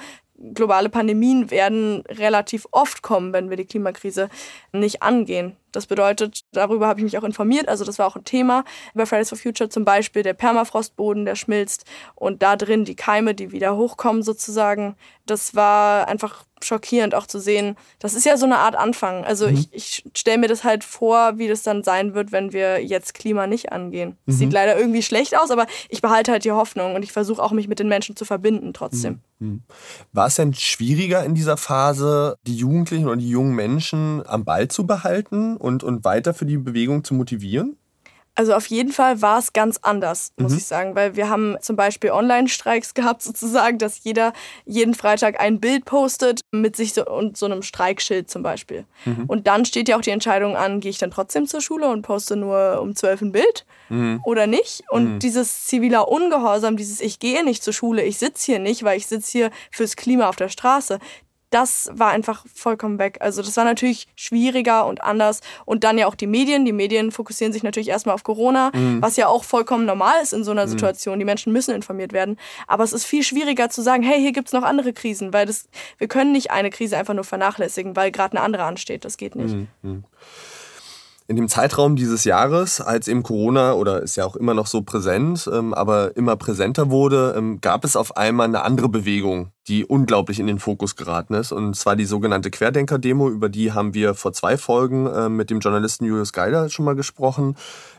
[0.55, 4.29] globale Pandemien werden relativ oft kommen, wenn wir die Klimakrise
[4.73, 5.57] nicht angehen.
[5.73, 7.69] Das bedeutet, darüber habe ich mich auch informiert.
[7.69, 8.65] Also das war auch ein Thema
[8.95, 13.35] bei Fridays for Future, zum Beispiel der Permafrostboden, der schmilzt und da drin die Keime,
[13.35, 14.97] die wieder hochkommen sozusagen.
[15.27, 17.77] Das war einfach schockierend auch zu sehen.
[17.99, 19.25] Das ist ja so eine Art Anfang.
[19.25, 19.55] Also mhm.
[19.55, 23.15] ich, ich stelle mir das halt vor, wie das dann sein wird, wenn wir jetzt
[23.15, 24.17] Klima nicht angehen.
[24.27, 24.33] Mhm.
[24.33, 27.53] Sieht leider irgendwie schlecht aus, aber ich behalte halt die Hoffnung und ich versuche auch
[27.53, 29.21] mich mit den Menschen zu verbinden trotzdem.
[29.39, 29.49] Mhm.
[29.49, 29.63] mhm.
[30.13, 34.69] War es denn schwieriger in dieser Phase, die Jugendlichen und die jungen Menschen am Ball
[34.69, 37.78] zu behalten und, und weiter für die Bewegung zu motivieren?
[38.39, 40.59] Also auf jeden Fall war es ganz anders, muss mhm.
[40.59, 44.33] ich sagen, weil wir haben zum Beispiel Online-Streiks gehabt, sozusagen, dass jeder
[44.65, 48.85] jeden Freitag ein Bild postet mit sich so, und so einem Streikschild zum Beispiel.
[49.07, 49.25] Mhm.
[49.27, 52.03] Und dann steht ja auch die Entscheidung an, gehe ich dann trotzdem zur Schule und
[52.03, 54.21] poste nur um zwölf ein Bild mhm.
[54.25, 54.85] oder nicht?
[54.89, 55.19] Und mhm.
[55.19, 59.09] dieses ziviler Ungehorsam, dieses ich gehe nicht zur Schule, ich sitze hier nicht, weil ich
[59.09, 61.01] sitze hier fürs Klima auf der Straße,
[61.51, 63.19] das war einfach vollkommen weg.
[63.21, 65.41] Also das war natürlich schwieriger und anders.
[65.65, 66.65] Und dann ja auch die Medien.
[66.65, 69.01] Die Medien fokussieren sich natürlich erstmal auf Corona, mhm.
[69.01, 70.71] was ja auch vollkommen normal ist in so einer mhm.
[70.71, 71.19] Situation.
[71.19, 72.39] Die Menschen müssen informiert werden.
[72.67, 75.69] Aber es ist viel schwieriger zu sagen, hey, hier gibt's noch andere Krisen, weil das,
[75.97, 79.05] wir können nicht eine Krise einfach nur vernachlässigen, weil gerade eine andere ansteht.
[79.05, 79.55] Das geht nicht.
[79.83, 80.05] Mhm.
[81.29, 84.81] In dem Zeitraum dieses Jahres, als eben Corona oder ist ja auch immer noch so
[84.81, 89.85] präsent, ähm, aber immer präsenter wurde, ähm, gab es auf einmal eine andere Bewegung, die
[89.85, 91.53] unglaublich in den Fokus geraten ist.
[91.53, 95.61] Und zwar die sogenannte Querdenker-Demo, über die haben wir vor zwei Folgen äh, mit dem
[95.61, 97.57] Journalisten Julius Geider schon mal gesprochen.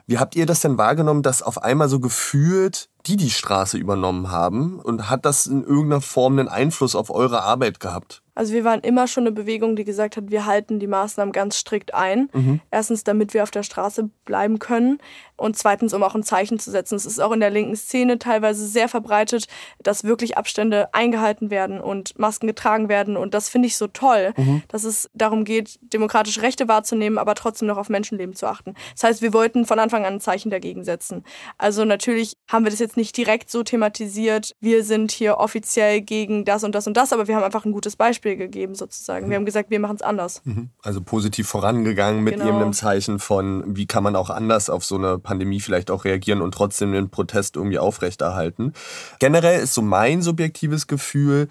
[0.10, 4.32] Wie habt ihr das denn wahrgenommen, dass auf einmal so gefühlt die die Straße übernommen
[4.32, 4.80] haben?
[4.80, 8.24] Und hat das in irgendeiner Form einen Einfluss auf eure Arbeit gehabt?
[8.34, 11.58] Also wir waren immer schon eine Bewegung, die gesagt hat, wir halten die Maßnahmen ganz
[11.58, 12.28] strikt ein.
[12.34, 12.60] Mhm.
[12.72, 14.98] Erstens, damit wir auf der Straße bleiben können
[15.39, 16.96] und zweitens, um auch ein Zeichen zu setzen.
[16.96, 19.48] Es ist auch in der linken Szene teilweise sehr verbreitet,
[19.81, 24.34] dass wirklich Abstände eingehalten werden und Masken getragen werden und das finde ich so toll,
[24.38, 24.63] mhm.
[24.67, 28.75] dass es darum geht, demokratische Rechte wahrzunehmen, aber trotzdem noch auf Menschenleben zu achten.
[28.93, 31.24] Das heißt, wir wollten von Anfang an ein Zeichen dagegen setzen.
[31.58, 36.46] Also natürlich haben wir das jetzt nicht direkt so thematisiert, wir sind hier offiziell gegen
[36.46, 39.27] das und das und das, aber wir haben einfach ein gutes Beispiel gegeben sozusagen.
[39.27, 39.29] Mhm.
[39.29, 40.41] Wir haben gesagt, wir machen es anders.
[40.45, 40.69] Mhm.
[40.84, 42.45] Also positiv vorangegangen mit genau.
[42.45, 46.42] irgendeinem Zeichen von, wie kann man auch anders auf so eine Pandemie vielleicht auch reagieren
[46.42, 48.74] und trotzdem den Protest irgendwie aufrechterhalten.
[49.20, 51.50] Generell ist so mein subjektives Gefühl,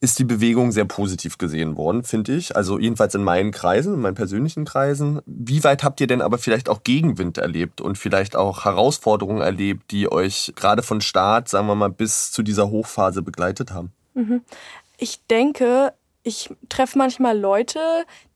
[0.00, 2.56] ist die Bewegung sehr positiv gesehen worden, finde ich.
[2.56, 5.20] Also jedenfalls in meinen Kreisen, in meinen persönlichen Kreisen.
[5.26, 9.90] Wie weit habt ihr denn aber vielleicht auch Gegenwind erlebt und vielleicht auch Herausforderungen erlebt,
[9.90, 13.92] die euch gerade von Start, sagen wir mal, bis zu dieser Hochphase begleitet haben?
[14.14, 14.40] Mhm.
[14.96, 17.80] Ich denke, ich treffe manchmal Leute,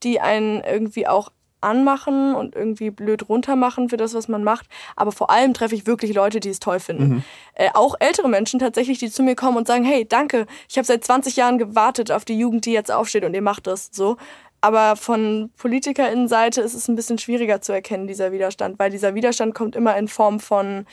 [0.03, 1.31] die einen irgendwie auch
[1.64, 4.66] anmachen und irgendwie blöd runtermachen für das, was man macht.
[4.96, 7.09] Aber vor allem treffe ich wirklich Leute, die es toll finden.
[7.09, 7.24] Mhm.
[7.55, 10.87] Äh, auch ältere Menschen tatsächlich, die zu mir kommen und sagen, hey, danke, ich habe
[10.87, 14.16] seit 20 Jahren gewartet auf die Jugend, die jetzt aufsteht und ihr macht das so.
[14.61, 19.55] Aber von PolitikerInnenseite ist es ein bisschen schwieriger zu erkennen, dieser Widerstand, weil dieser Widerstand
[19.55, 20.87] kommt immer in Form von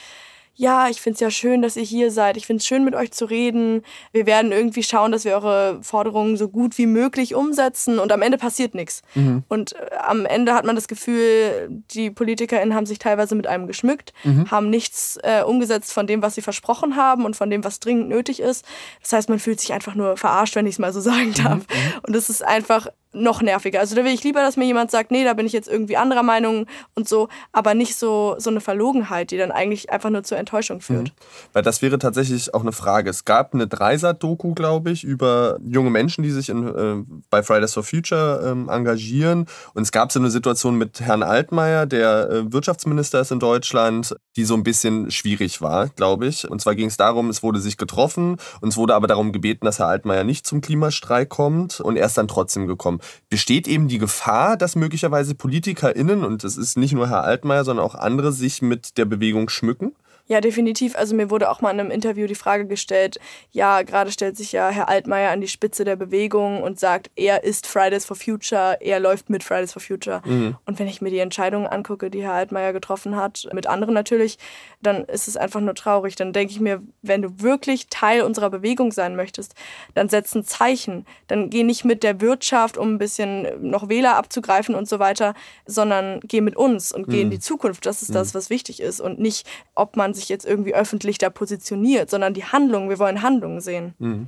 [0.55, 2.37] ja, ich finde es ja schön, dass ihr hier seid.
[2.37, 3.83] Ich finde es schön, mit euch zu reden.
[4.11, 7.99] Wir werden irgendwie schauen, dass wir eure Forderungen so gut wie möglich umsetzen.
[7.99, 9.01] Und am Ende passiert nichts.
[9.15, 9.43] Mhm.
[9.47, 13.65] Und äh, am Ende hat man das Gefühl, die PolitikerInnen haben sich teilweise mit einem
[13.65, 14.51] geschmückt, mhm.
[14.51, 18.09] haben nichts äh, umgesetzt von dem, was sie versprochen haben und von dem, was dringend
[18.09, 18.65] nötig ist.
[19.01, 21.59] Das heißt, man fühlt sich einfach nur verarscht, wenn ich es mal so sagen darf.
[21.59, 21.99] Mhm.
[22.07, 23.79] Und es ist einfach noch nerviger.
[23.79, 25.97] Also da will ich lieber, dass mir jemand sagt, nee, da bin ich jetzt irgendwie
[25.97, 30.23] anderer Meinung und so, aber nicht so, so eine Verlogenheit, die dann eigentlich einfach nur
[30.23, 31.09] zur Enttäuschung führt.
[31.09, 31.11] Mhm.
[31.53, 33.09] Weil das wäre tatsächlich auch eine Frage.
[33.09, 37.73] Es gab eine Dreisat-Doku, glaube ich, über junge Menschen, die sich in, äh, bei Fridays
[37.73, 39.45] for Future ähm, engagieren.
[39.73, 44.15] Und es gab so eine Situation mit Herrn Altmaier, der äh, Wirtschaftsminister ist in Deutschland,
[44.37, 46.49] die so ein bisschen schwierig war, glaube ich.
[46.49, 49.65] Und zwar ging es darum, es wurde sich getroffen und es wurde aber darum gebeten,
[49.65, 53.87] dass Herr Altmaier nicht zum Klimastreik kommt und er ist dann trotzdem gekommen besteht eben
[53.87, 58.31] die Gefahr, dass möglicherweise PolitikerInnen, und das ist nicht nur Herr Altmaier, sondern auch andere,
[58.31, 59.93] sich mit der Bewegung schmücken?
[60.31, 60.95] Ja, definitiv.
[60.95, 63.19] Also mir wurde auch mal in einem Interview die Frage gestellt,
[63.51, 67.43] ja, gerade stellt sich ja Herr Altmaier an die Spitze der Bewegung und sagt, er
[67.43, 70.21] ist Fridays for Future, er läuft mit Fridays for Future.
[70.23, 70.55] Mhm.
[70.65, 74.37] Und wenn ich mir die Entscheidungen angucke, die Herr Altmaier getroffen hat, mit anderen natürlich,
[74.81, 76.15] dann ist es einfach nur traurig.
[76.15, 79.53] Dann denke ich mir, wenn du wirklich Teil unserer Bewegung sein möchtest,
[79.95, 81.05] dann setz ein Zeichen.
[81.27, 85.33] Dann geh nicht mit der Wirtschaft, um ein bisschen noch Wähler abzugreifen und so weiter,
[85.65, 87.11] sondern geh mit uns und mhm.
[87.11, 87.31] geh in mhm.
[87.31, 87.85] die Zukunft.
[87.85, 88.13] Das ist mhm.
[88.13, 89.01] das, was wichtig ist.
[89.01, 92.89] Und nicht, ob man sich sich jetzt irgendwie öffentlich da positioniert, sondern die Handlungen.
[92.89, 93.93] Wir wollen Handlungen sehen.
[93.99, 94.27] Mhm.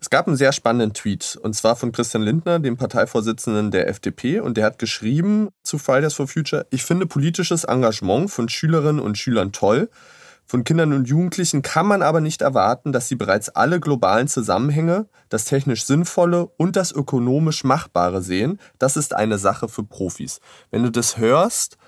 [0.00, 4.40] Es gab einen sehr spannenden Tweet und zwar von Christian Lindner, dem Parteivorsitzenden der FDP,
[4.40, 9.18] und der hat geschrieben zu Fridays for Future: Ich finde politisches Engagement von Schülerinnen und
[9.18, 9.88] Schülern toll.
[10.44, 15.06] Von Kindern und Jugendlichen kann man aber nicht erwarten, dass sie bereits alle globalen Zusammenhänge,
[15.28, 18.58] das technisch Sinnvolle und das ökonomisch Machbare sehen.
[18.78, 20.40] Das ist eine Sache für Profis.
[20.70, 21.78] Wenn du das hörst,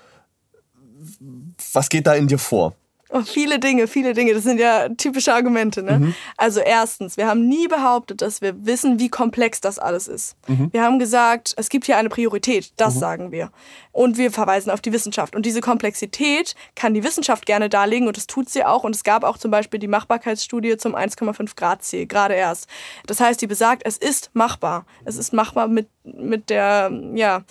[1.73, 2.75] was geht da in dir vor?
[3.09, 4.33] Oh, viele Dinge, viele Dinge.
[4.33, 5.83] Das sind ja typische Argumente.
[5.83, 5.99] Ne?
[5.99, 6.15] Mhm.
[6.37, 10.35] Also erstens, wir haben nie behauptet, dass wir wissen, wie komplex das alles ist.
[10.47, 10.73] Mhm.
[10.73, 12.73] Wir haben gesagt, es gibt hier eine Priorität.
[12.77, 12.99] Das mhm.
[12.99, 13.51] sagen wir.
[13.91, 15.35] Und wir verweisen auf die Wissenschaft.
[15.35, 18.83] Und diese Komplexität kann die Wissenschaft gerne darlegen und das tut sie auch.
[18.83, 22.67] Und es gab auch zum Beispiel die Machbarkeitsstudie zum 1,5 Grad Ziel, gerade erst.
[23.05, 24.85] Das heißt, die besagt, es ist machbar.
[25.05, 27.43] Es ist machbar mit, mit der, ja,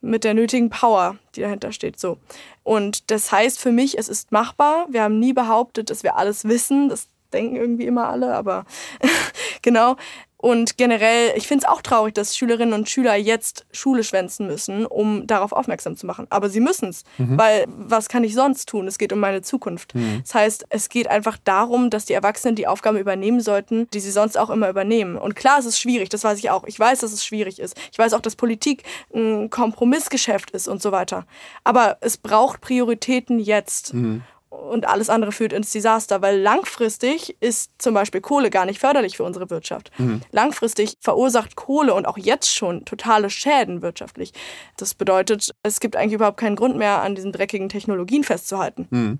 [0.00, 1.98] mit der nötigen Power, die dahinter steht.
[1.98, 2.18] So.
[2.62, 4.86] Und das heißt für mich, es ist machbar.
[4.90, 6.88] Wir haben nie behauptet, dass wir alles wissen.
[6.88, 8.64] Das denken irgendwie immer alle, aber
[9.62, 9.96] genau.
[10.38, 14.84] Und generell, ich finde es auch traurig, dass Schülerinnen und Schüler jetzt Schule schwänzen müssen,
[14.84, 16.26] um darauf aufmerksam zu machen.
[16.28, 17.38] Aber sie müssen es, mhm.
[17.38, 18.86] weil was kann ich sonst tun?
[18.86, 19.94] Es geht um meine Zukunft.
[19.94, 20.20] Mhm.
[20.22, 24.10] Das heißt, es geht einfach darum, dass die Erwachsenen die Aufgaben übernehmen sollten, die sie
[24.10, 25.16] sonst auch immer übernehmen.
[25.16, 26.64] Und klar, es ist schwierig, das weiß ich auch.
[26.64, 27.74] Ich weiß, dass es schwierig ist.
[27.90, 28.82] Ich weiß auch, dass Politik
[29.14, 31.26] ein Kompromissgeschäft ist und so weiter.
[31.64, 33.94] Aber es braucht Prioritäten jetzt.
[33.94, 34.22] Mhm
[34.56, 39.16] und alles andere führt ins Desaster, weil langfristig ist zum Beispiel Kohle gar nicht förderlich
[39.16, 39.90] für unsere Wirtschaft.
[39.98, 40.20] Mhm.
[40.32, 44.32] Langfristig verursacht Kohle und auch jetzt schon totale Schäden wirtschaftlich.
[44.76, 48.86] Das bedeutet, es gibt eigentlich überhaupt keinen Grund mehr, an diesen dreckigen Technologien festzuhalten.
[48.90, 49.18] Mhm.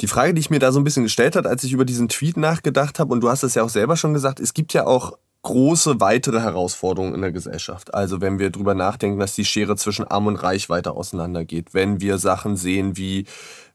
[0.00, 2.08] Die Frage, die ich mir da so ein bisschen gestellt habe, als ich über diesen
[2.08, 4.86] Tweet nachgedacht habe, und du hast es ja auch selber schon gesagt, es gibt ja
[4.86, 7.94] auch große weitere Herausforderungen in der Gesellschaft.
[7.94, 12.00] Also wenn wir darüber nachdenken, dass die Schere zwischen Arm und Reich weiter auseinandergeht, wenn
[12.00, 13.26] wir Sachen sehen wie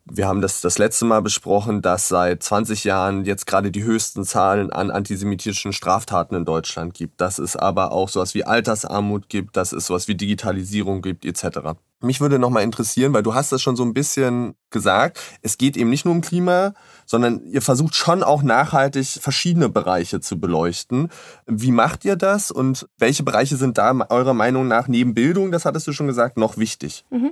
[0.07, 4.23] wir haben das das letzte Mal besprochen, dass seit 20 Jahren jetzt gerade die höchsten
[4.23, 7.19] Zahlen an antisemitischen Straftaten in Deutschland gibt.
[7.19, 11.79] Dass es aber auch sowas wie Altersarmut gibt, dass es sowas wie Digitalisierung gibt, etc.
[12.01, 15.75] Mich würde nochmal interessieren, weil du hast das schon so ein bisschen gesagt, es geht
[15.75, 16.75] eben nicht nur um Klima,
[17.07, 21.09] sondern ihr versucht schon auch nachhaltig verschiedene Bereiche zu beleuchten.
[21.47, 25.65] Wie macht ihr das und welche Bereiche sind da eurer Meinung nach neben Bildung, das
[25.65, 27.05] hattest du schon gesagt, noch wichtig?
[27.09, 27.31] Mhm.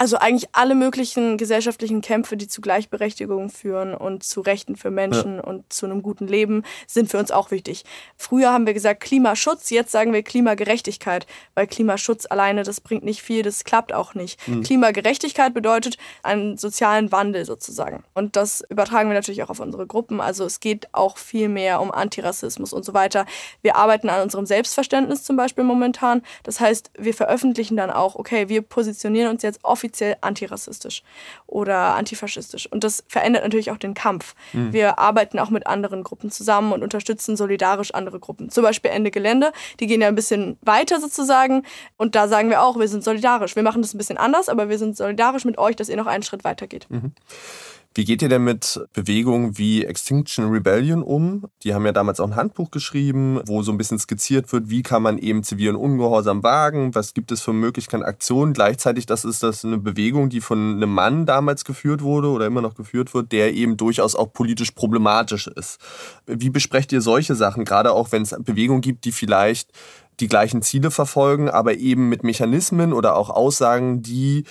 [0.00, 5.36] Also eigentlich alle möglichen gesellschaftlichen Kämpfe, die zu Gleichberechtigung führen und zu Rechten für Menschen
[5.36, 5.42] ja.
[5.42, 7.84] und zu einem guten Leben, sind für uns auch wichtig.
[8.16, 13.22] Früher haben wir gesagt Klimaschutz, jetzt sagen wir Klimagerechtigkeit, weil Klimaschutz alleine, das bringt nicht
[13.22, 14.38] viel, das klappt auch nicht.
[14.46, 14.62] Mhm.
[14.62, 18.04] Klimagerechtigkeit bedeutet einen sozialen Wandel sozusagen.
[18.14, 20.20] Und das übertragen wir natürlich auch auf unsere Gruppen.
[20.20, 23.26] Also es geht auch viel mehr um Antirassismus und so weiter.
[23.62, 26.22] Wir arbeiten an unserem Selbstverständnis zum Beispiel momentan.
[26.44, 31.02] Das heißt, wir veröffentlichen dann auch, okay, wir positionieren uns jetzt offiziell offiziell antirassistisch
[31.46, 32.70] oder antifaschistisch.
[32.70, 34.34] Und das verändert natürlich auch den Kampf.
[34.52, 34.72] Mhm.
[34.72, 38.50] Wir arbeiten auch mit anderen Gruppen zusammen und unterstützen solidarisch andere Gruppen.
[38.50, 41.64] Zum Beispiel Ende Gelände, die gehen ja ein bisschen weiter sozusagen.
[41.96, 43.56] Und da sagen wir auch, wir sind solidarisch.
[43.56, 46.06] Wir machen das ein bisschen anders, aber wir sind solidarisch mit euch, dass ihr noch
[46.06, 46.88] einen Schritt weiter geht.
[46.90, 47.12] Mhm.
[47.98, 51.48] Wie geht ihr denn mit Bewegungen wie Extinction Rebellion um?
[51.64, 54.84] Die haben ja damals auch ein Handbuch geschrieben, wo so ein bisschen skizziert wird, wie
[54.84, 58.52] kann man eben zivilen Ungehorsam wagen, was gibt es für Möglichkeiten, Aktionen.
[58.52, 62.62] Gleichzeitig, das ist das eine Bewegung, die von einem Mann damals geführt wurde oder immer
[62.62, 65.80] noch geführt wird, der eben durchaus auch politisch problematisch ist.
[66.24, 69.72] Wie besprecht ihr solche Sachen, gerade auch wenn es Bewegungen gibt, die vielleicht
[70.20, 74.44] die gleichen Ziele verfolgen, aber eben mit Mechanismen oder auch Aussagen, die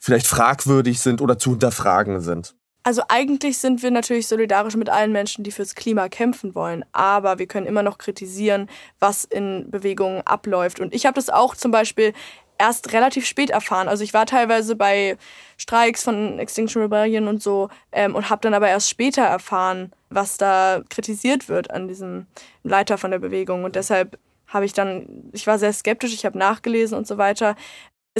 [0.00, 2.54] vielleicht fragwürdig sind oder zu hinterfragen sind?
[2.82, 7.38] Also eigentlich sind wir natürlich solidarisch mit allen Menschen, die fürs Klima kämpfen wollen, aber
[7.38, 10.80] wir können immer noch kritisieren, was in Bewegungen abläuft.
[10.80, 12.14] Und ich habe das auch zum Beispiel
[12.58, 13.88] erst relativ spät erfahren.
[13.88, 15.18] Also ich war teilweise bei
[15.58, 20.38] Streiks von Extinction Rebellion und so ähm, und habe dann aber erst später erfahren, was
[20.38, 22.26] da kritisiert wird an diesem
[22.62, 23.64] Leiter von der Bewegung.
[23.64, 27.56] Und deshalb habe ich dann, ich war sehr skeptisch, ich habe nachgelesen und so weiter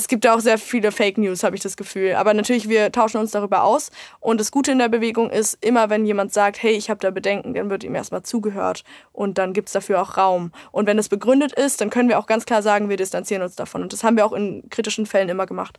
[0.00, 2.14] es gibt ja auch sehr viele Fake News, habe ich das Gefühl.
[2.14, 3.90] Aber natürlich, wir tauschen uns darüber aus.
[4.18, 7.10] Und das Gute in der Bewegung ist, immer wenn jemand sagt, hey, ich habe da
[7.10, 8.82] Bedenken, dann wird ihm erstmal zugehört.
[9.12, 10.52] Und dann gibt es dafür auch Raum.
[10.72, 13.56] Und wenn es begründet ist, dann können wir auch ganz klar sagen, wir distanzieren uns
[13.56, 13.82] davon.
[13.82, 15.78] Und das haben wir auch in kritischen Fällen immer gemacht.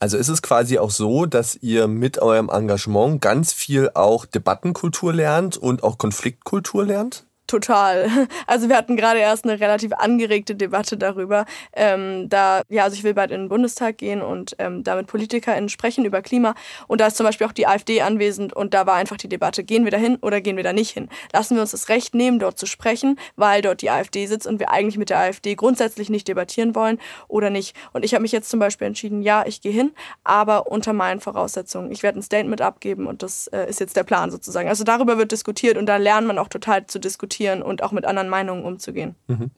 [0.00, 5.12] Also ist es quasi auch so, dass ihr mit eurem Engagement ganz viel auch Debattenkultur
[5.12, 7.26] lernt und auch Konfliktkultur lernt?
[7.52, 8.08] Total.
[8.46, 11.44] Also wir hatten gerade erst eine relativ angeregte Debatte darüber.
[11.74, 15.06] Ähm, da, ja, also ich will bald in den Bundestag gehen und ähm, da mit
[15.06, 16.54] PolitikerInnen sprechen über Klima.
[16.88, 19.64] Und da ist zum Beispiel auch die AfD anwesend und da war einfach die Debatte,
[19.64, 21.08] gehen wir da hin oder gehen wir da nicht hin?
[21.32, 24.58] Lassen wir uns das Recht nehmen, dort zu sprechen, weil dort die AfD sitzt und
[24.58, 27.76] wir eigentlich mit der AfD grundsätzlich nicht debattieren wollen oder nicht.
[27.92, 29.92] Und ich habe mich jetzt zum Beispiel entschieden, ja, ich gehe hin,
[30.24, 31.92] aber unter meinen Voraussetzungen.
[31.92, 34.68] Ich werde ein Statement abgeben und das äh, ist jetzt der Plan sozusagen.
[34.68, 38.04] Also darüber wird diskutiert und da lernt man auch total zu diskutieren und auch mit
[38.04, 39.14] anderen Meinungen umzugehen.
[39.26, 39.50] Mhm.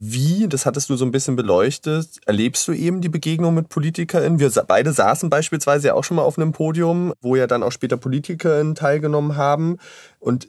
[0.00, 4.38] Wie, das hattest du so ein bisschen beleuchtet, erlebst du eben die Begegnung mit PolitikerInnen?
[4.38, 7.72] Wir beide saßen beispielsweise ja auch schon mal auf einem Podium, wo ja dann auch
[7.72, 9.78] später PolitikerInnen teilgenommen haben.
[10.18, 10.46] Und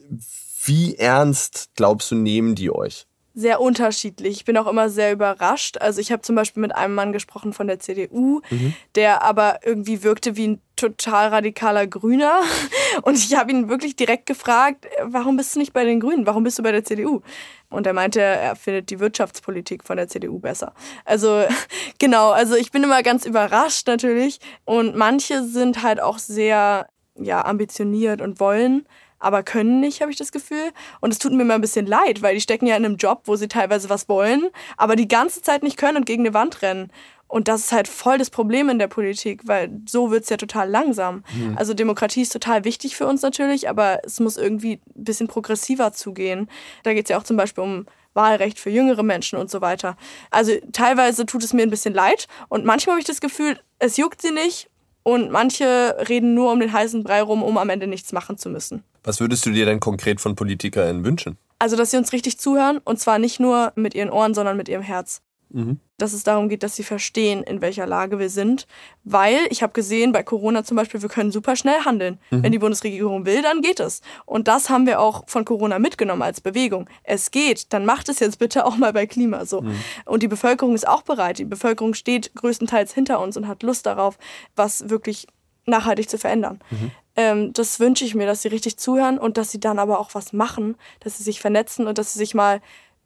[0.65, 3.07] wie ernst, glaubst du, nehmen die euch?
[3.35, 4.37] Sehr unterschiedlich.
[4.37, 5.77] Ich bin auch immer sehr überrascht.
[5.77, 8.73] Also ich habe zum Beispiel mit einem Mann gesprochen von der CDU, mhm.
[8.95, 12.41] der aber irgendwie wirkte wie ein total radikaler Grüner.
[13.01, 16.25] Und ich habe ihn wirklich direkt gefragt, warum bist du nicht bei den Grünen?
[16.25, 17.21] Warum bist du bei der CDU?
[17.69, 20.73] Und er meinte, er findet die Wirtschaftspolitik von der CDU besser.
[21.03, 21.43] Also
[21.99, 24.39] genau, also ich bin immer ganz überrascht natürlich.
[24.63, 28.85] Und manche sind halt auch sehr ja, ambitioniert und wollen
[29.25, 30.71] aber können nicht, habe ich das Gefühl.
[31.01, 33.23] Und es tut mir immer ein bisschen leid, weil die stecken ja in einem Job,
[33.25, 36.61] wo sie teilweise was wollen, aber die ganze Zeit nicht können und gegen eine Wand
[36.61, 36.91] rennen.
[37.27, 40.37] Und das ist halt voll das Problem in der Politik, weil so wird es ja
[40.37, 41.23] total langsam.
[41.33, 41.57] Mhm.
[41.57, 45.91] Also Demokratie ist total wichtig für uns natürlich, aber es muss irgendwie ein bisschen progressiver
[45.91, 46.47] zugehen.
[46.83, 49.97] Da geht es ja auch zum Beispiel um Wahlrecht für jüngere Menschen und so weiter.
[50.29, 53.97] Also teilweise tut es mir ein bisschen leid und manchmal habe ich das Gefühl, es
[53.97, 54.69] juckt sie nicht
[55.05, 58.49] und manche reden nur um den heißen Brei rum, um am Ende nichts machen zu
[58.49, 58.83] müssen.
[59.03, 61.37] Was würdest du dir denn konkret von PolitikerInnen wünschen?
[61.59, 64.67] Also, dass sie uns richtig zuhören und zwar nicht nur mit ihren Ohren, sondern mit
[64.67, 65.21] ihrem Herz.
[65.49, 65.79] Mhm.
[65.97, 68.67] Dass es darum geht, dass sie verstehen, in welcher Lage wir sind.
[69.03, 72.19] Weil ich habe gesehen, bei Corona zum Beispiel, wir können super schnell handeln.
[72.31, 72.43] Mhm.
[72.43, 74.01] Wenn die Bundesregierung will, dann geht es.
[74.25, 76.89] Und das haben wir auch von Corona mitgenommen als Bewegung.
[77.03, 79.61] Es geht, dann macht es jetzt bitte auch mal bei Klima so.
[79.61, 79.75] Mhm.
[80.05, 81.39] Und die Bevölkerung ist auch bereit.
[81.39, 84.17] Die Bevölkerung steht größtenteils hinter uns und hat Lust darauf,
[84.55, 85.27] was wirklich
[85.65, 86.59] nachhaltig zu verändern.
[86.69, 86.91] Mhm.
[87.15, 90.13] Ähm, das wünsche ich mir, dass sie richtig zuhören und dass sie dann aber auch
[90.13, 92.61] was machen, dass sie sich vernetzen und dass sie sich mal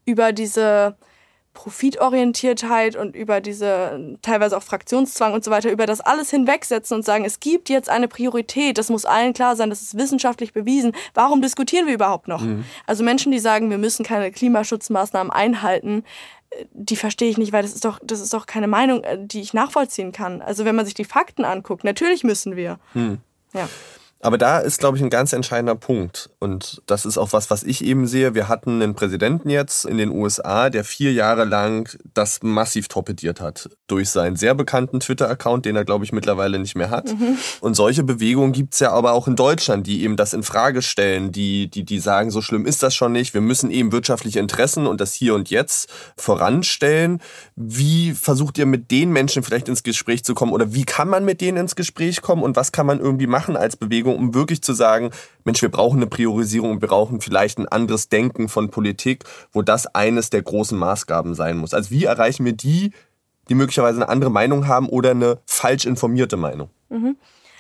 [0.06, 0.98] über diese
[1.60, 7.04] Profitorientiertheit und über diese teilweise auch Fraktionszwang und so weiter, über das alles hinwegsetzen und
[7.04, 10.94] sagen, es gibt jetzt eine Priorität, das muss allen klar sein, das ist wissenschaftlich bewiesen.
[11.14, 12.44] Warum diskutieren wir überhaupt noch?
[12.44, 12.64] Mhm.
[12.88, 16.06] Also Menschen, die sagen, wir müssen keine Klimaschutzmaßnahmen einhalten,
[16.52, 19.18] äh, die verstehe ich nicht, weil das ist doch, das ist doch keine Meinung, äh,
[19.20, 20.42] die ich nachvollziehen kann.
[20.42, 22.80] Also wenn man sich die Fakten anguckt, natürlich müssen wir.
[22.94, 23.18] Mhm.
[23.54, 23.68] Ja.
[24.22, 26.30] Aber da ist, glaube ich, ein ganz entscheidender Punkt.
[26.40, 28.36] Und das ist auch was, was ich eben sehe.
[28.36, 33.40] Wir hatten einen Präsidenten jetzt in den USA, der vier Jahre lang das massiv torpediert
[33.40, 33.70] hat.
[33.88, 37.08] Durch seinen sehr bekannten Twitter-Account, den er, glaube ich, mittlerweile nicht mehr hat.
[37.14, 37.38] Mhm.
[37.62, 41.32] Und solche Bewegungen gibt's ja aber auch in Deutschland, die eben das in Frage stellen,
[41.32, 43.34] die, die, die sagen, so schlimm ist das schon nicht.
[43.34, 47.22] Wir müssen eben wirtschaftliche Interessen und das Hier und Jetzt voranstellen.
[47.56, 50.52] Wie versucht ihr mit den Menschen vielleicht ins Gespräch zu kommen?
[50.52, 52.44] Oder wie kann man mit denen ins Gespräch kommen?
[52.44, 54.09] Und was kann man irgendwie machen als Bewegung?
[54.10, 55.12] Bewegung, um wirklich zu sagen,
[55.44, 59.62] Mensch, wir brauchen eine Priorisierung und wir brauchen vielleicht ein anderes Denken von Politik, wo
[59.62, 61.74] das eines der großen Maßgaben sein muss.
[61.74, 62.92] Also wie erreichen wir die,
[63.50, 66.70] die möglicherweise eine andere Meinung haben oder eine falsch informierte Meinung?
[66.90, 67.18] Mhm.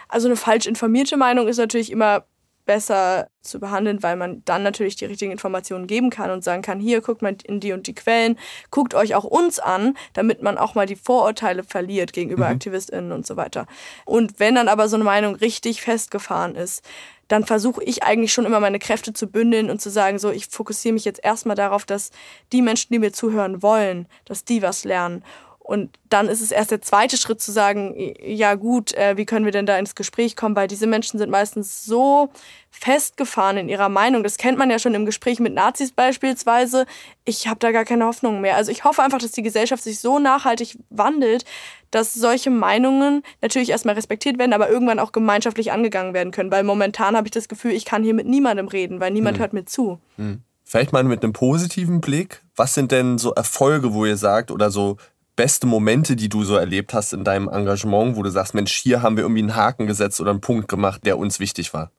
[0.08, 2.26] Also eine falsch informierte Meinung ist natürlich immer
[2.69, 6.79] besser zu behandeln, weil man dann natürlich die richtigen Informationen geben kann und sagen kann,
[6.79, 8.38] hier guckt mal in die und die Quellen,
[8.69, 12.51] guckt euch auch uns an, damit man auch mal die Vorurteile verliert gegenüber mhm.
[12.51, 13.65] AktivistInnen und so weiter.
[14.05, 16.84] Und wenn dann aber so eine Meinung richtig festgefahren ist,
[17.27, 20.45] dann versuche ich eigentlich schon immer meine Kräfte zu bündeln und zu sagen, so, ich
[20.45, 22.12] fokussiere mich jetzt erstmal darauf, dass
[22.51, 25.23] die Menschen, die mir zuhören wollen, dass die was lernen.
[25.69, 27.93] Und dann ist es erst der zweite Schritt zu sagen,
[28.25, 30.55] ja gut, äh, wie können wir denn da ins Gespräch kommen?
[30.55, 32.32] Weil diese Menschen sind meistens so
[32.71, 34.23] festgefahren in ihrer Meinung.
[34.23, 36.88] Das kennt man ja schon im Gespräch mit Nazis beispielsweise.
[37.23, 38.55] Ich habe da gar keine Hoffnung mehr.
[38.55, 41.45] Also ich hoffe einfach, dass die Gesellschaft sich so nachhaltig wandelt,
[41.91, 46.49] dass solche Meinungen natürlich erstmal respektiert werden, aber irgendwann auch gemeinschaftlich angegangen werden können.
[46.49, 49.41] Weil momentan habe ich das Gefühl, ich kann hier mit niemandem reden, weil niemand hm.
[49.41, 49.99] hört mir zu.
[50.15, 50.41] Hm.
[50.63, 52.41] Vielleicht mal mit einem positiven Blick.
[52.55, 54.97] Was sind denn so Erfolge, wo ihr sagt, oder so
[55.39, 59.02] beste Momente, die du so erlebt hast in deinem Engagement, wo du sagst, Mensch, hier
[59.02, 61.91] haben wir irgendwie einen Haken gesetzt oder einen Punkt gemacht, der uns wichtig war?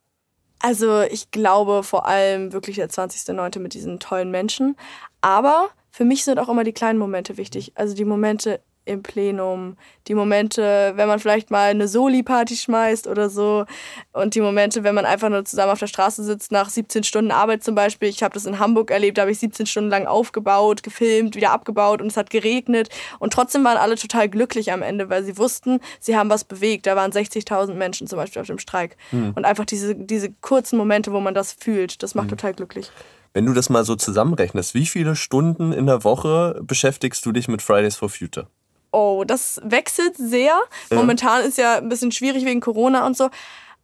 [0.59, 3.61] Also ich glaube vor allem wirklich der 20.09.
[3.61, 4.76] mit diesen tollen Menschen.
[5.22, 7.72] Aber für mich sind auch immer die kleinen Momente wichtig.
[7.76, 9.76] Also die Momente im Plenum,
[10.09, 13.64] die Momente, wenn man vielleicht mal eine Soli-Party schmeißt oder so
[14.12, 17.31] und die Momente, wenn man einfach nur zusammen auf der Straße sitzt, nach 17 Stunden
[17.31, 18.09] Arbeit zum Beispiel.
[18.09, 21.53] Ich habe das in Hamburg erlebt, da habe ich 17 Stunden lang aufgebaut, gefilmt, wieder
[21.53, 22.88] abgebaut und es hat geregnet
[23.20, 26.87] und trotzdem waren alle total glücklich am Ende, weil sie wussten, sie haben was bewegt.
[26.87, 29.33] Da waren 60.000 Menschen zum Beispiel auf dem Streik hm.
[29.37, 32.37] und einfach diese, diese kurzen Momente, wo man das fühlt, das macht hm.
[32.37, 32.90] total glücklich.
[33.33, 37.46] Wenn du das mal so zusammenrechnest, wie viele Stunden in der Woche beschäftigst du dich
[37.46, 38.48] mit Fridays for Future?
[38.92, 40.59] Oh, das wechselt sehr.
[40.90, 43.31] Momentan ist ja ein bisschen schwierig wegen Corona und so.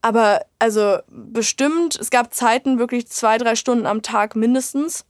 [0.03, 5.05] Aber also bestimmt, es gab Zeiten wirklich zwei, drei Stunden am Tag mindestens.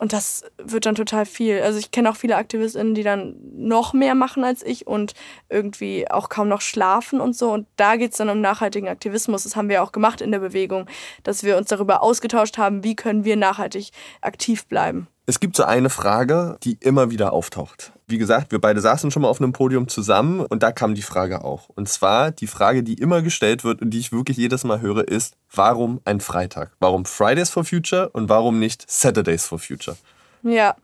[0.00, 1.60] Und das wird dann total viel.
[1.60, 5.12] Also ich kenne auch viele AktivistInnen, die dann noch mehr machen als ich und
[5.50, 7.52] irgendwie auch kaum noch schlafen und so.
[7.52, 9.42] Und da geht es dann um nachhaltigen Aktivismus.
[9.42, 10.86] Das haben wir auch gemacht in der Bewegung,
[11.22, 13.90] dass wir uns darüber ausgetauscht haben, wie können wir nachhaltig
[14.22, 15.06] aktiv bleiben.
[15.26, 17.92] Es gibt so eine Frage, die immer wieder auftaucht.
[18.10, 21.02] Wie gesagt, wir beide saßen schon mal auf einem Podium zusammen und da kam die
[21.02, 21.68] Frage auch.
[21.68, 25.06] Und zwar die Frage, die immer gestellt wird und die ich wirklich jedes Mal höre,
[25.06, 26.72] ist, warum ein Freitag?
[26.80, 29.96] Warum Fridays for Future und warum nicht Saturdays for Future?
[30.42, 30.74] Ja,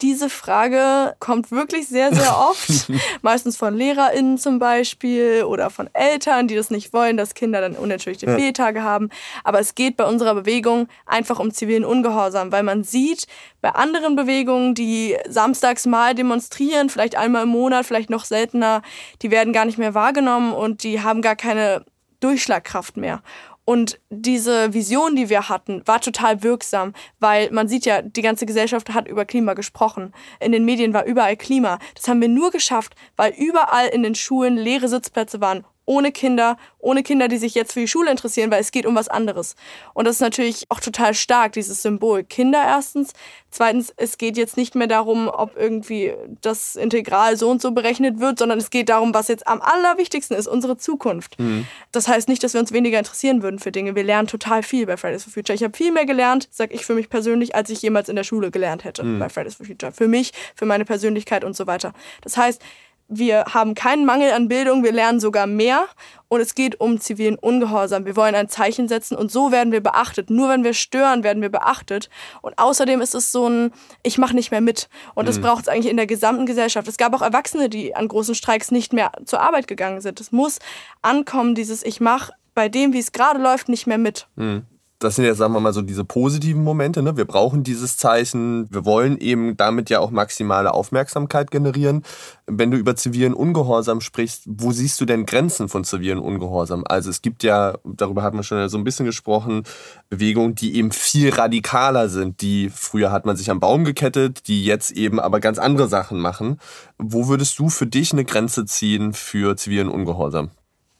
[0.00, 2.90] diese Frage kommt wirklich sehr, sehr oft.
[3.22, 7.74] Meistens von LehrerInnen zum Beispiel oder von Eltern, die das nicht wollen, dass Kinder dann
[7.74, 8.36] unentschuldigte ja.
[8.36, 9.08] Fehltage haben.
[9.42, 13.26] Aber es geht bei unserer Bewegung einfach um zivilen Ungehorsam, weil man sieht,
[13.60, 18.82] bei anderen Bewegungen, die samstags mal demonstrieren, vielleicht einmal im Monat, vielleicht noch seltener,
[19.22, 21.84] die werden gar nicht mehr wahrgenommen und die haben gar keine
[22.20, 23.22] Durchschlagkraft mehr.
[23.68, 28.46] Und diese Vision, die wir hatten, war total wirksam, weil man sieht ja, die ganze
[28.46, 30.14] Gesellschaft hat über Klima gesprochen.
[30.40, 31.78] In den Medien war überall Klima.
[31.94, 36.58] Das haben wir nur geschafft, weil überall in den Schulen leere Sitzplätze waren ohne Kinder,
[36.78, 39.56] ohne Kinder, die sich jetzt für die Schule interessieren, weil es geht um was anderes.
[39.94, 42.24] Und das ist natürlich auch total stark, dieses Symbol.
[42.24, 43.14] Kinder erstens.
[43.50, 48.20] Zweitens, es geht jetzt nicht mehr darum, ob irgendwie das Integral so und so berechnet
[48.20, 51.38] wird, sondern es geht darum, was jetzt am allerwichtigsten ist, unsere Zukunft.
[51.40, 51.66] Mhm.
[51.90, 53.94] Das heißt nicht, dass wir uns weniger interessieren würden für Dinge.
[53.94, 55.54] Wir lernen total viel bei Fridays for Future.
[55.54, 58.24] Ich habe viel mehr gelernt, sag ich für mich persönlich, als ich jemals in der
[58.24, 59.18] Schule gelernt hätte mhm.
[59.18, 59.90] bei Fridays for Future.
[59.92, 61.94] Für mich, für meine Persönlichkeit und so weiter.
[62.20, 62.60] Das heißt,
[63.08, 65.86] wir haben keinen Mangel an Bildung, wir lernen sogar mehr
[66.28, 68.04] und es geht um zivilen Ungehorsam.
[68.04, 70.28] Wir wollen ein Zeichen setzen und so werden wir beachtet.
[70.28, 72.10] Nur wenn wir stören, werden wir beachtet.
[72.42, 74.90] Und außerdem ist es so ein, ich mache nicht mehr mit.
[75.14, 75.42] Und das mhm.
[75.42, 76.86] braucht es eigentlich in der gesamten Gesellschaft.
[76.86, 80.20] Es gab auch Erwachsene, die an großen Streiks nicht mehr zur Arbeit gegangen sind.
[80.20, 80.58] Es muss
[81.00, 84.26] ankommen, dieses Ich mache bei dem, wie es gerade läuft, nicht mehr mit.
[84.36, 84.66] Mhm
[84.98, 87.02] das sind ja, sagen wir mal, so diese positiven Momente.
[87.02, 87.16] Ne?
[87.16, 88.66] Wir brauchen dieses Zeichen.
[88.72, 92.02] Wir wollen eben damit ja auch maximale Aufmerksamkeit generieren.
[92.46, 96.82] Wenn du über zivilen Ungehorsam sprichst, wo siehst du denn Grenzen von zivilen Ungehorsam?
[96.88, 99.62] Also es gibt ja, darüber hatten wir schon so ein bisschen gesprochen,
[100.08, 102.40] Bewegungen, die eben viel radikaler sind.
[102.40, 106.18] Die früher hat man sich am Baum gekettet, die jetzt eben aber ganz andere Sachen
[106.18, 106.58] machen.
[106.98, 110.50] Wo würdest du für dich eine Grenze ziehen für zivilen Ungehorsam?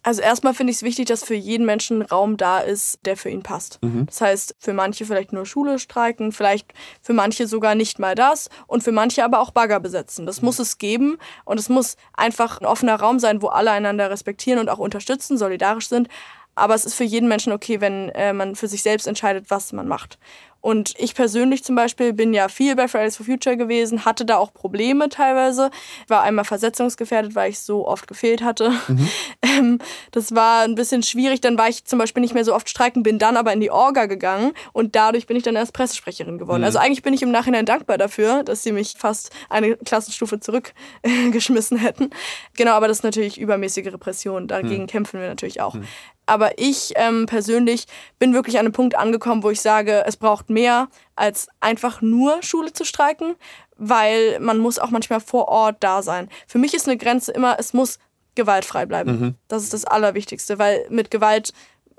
[0.08, 3.28] Also erstmal finde ich es wichtig, dass für jeden Menschen Raum da ist, der für
[3.28, 3.78] ihn passt.
[3.82, 4.06] Mhm.
[4.06, 8.48] Das heißt, für manche vielleicht nur Schule streiken, vielleicht für manche sogar nicht mal das
[8.66, 10.24] und für manche aber auch Bagger besetzen.
[10.24, 10.46] Das mhm.
[10.46, 14.58] muss es geben und es muss einfach ein offener Raum sein, wo alle einander respektieren
[14.58, 16.08] und auch unterstützen, solidarisch sind.
[16.54, 19.74] Aber es ist für jeden Menschen okay, wenn äh, man für sich selbst entscheidet, was
[19.74, 20.18] man macht.
[20.60, 24.38] Und ich persönlich zum Beispiel bin ja viel bei Fridays for Future gewesen, hatte da
[24.38, 25.70] auch Probleme teilweise.
[26.08, 28.72] War einmal versetzungsgefährdet, weil ich so oft gefehlt hatte.
[28.88, 29.08] Mhm.
[29.40, 29.78] Ähm,
[30.10, 31.40] das war ein bisschen schwierig.
[31.40, 33.70] Dann war ich zum Beispiel nicht mehr so oft streiken, bin dann aber in die
[33.70, 36.60] Orga gegangen und dadurch bin ich dann erst Pressesprecherin geworden.
[36.60, 36.64] Mhm.
[36.64, 41.76] Also eigentlich bin ich im Nachhinein dankbar dafür, dass sie mich fast eine Klassenstufe zurückgeschmissen
[41.78, 42.10] hätten.
[42.56, 44.48] Genau, aber das ist natürlich übermäßige Repression.
[44.48, 44.88] Dagegen mhm.
[44.88, 45.74] kämpfen wir natürlich auch.
[45.74, 45.86] Mhm.
[46.28, 47.86] Aber ich ähm, persönlich
[48.18, 52.42] bin wirklich an einem Punkt angekommen, wo ich sage, es braucht mehr als einfach nur
[52.42, 53.36] Schule zu streiken,
[53.76, 56.28] weil man muss auch manchmal vor Ort da sein.
[56.46, 57.98] Für mich ist eine Grenze immer, es muss
[58.34, 59.20] gewaltfrei bleiben.
[59.20, 59.34] Mhm.
[59.48, 61.52] Das ist das Allerwichtigste, weil mit Gewalt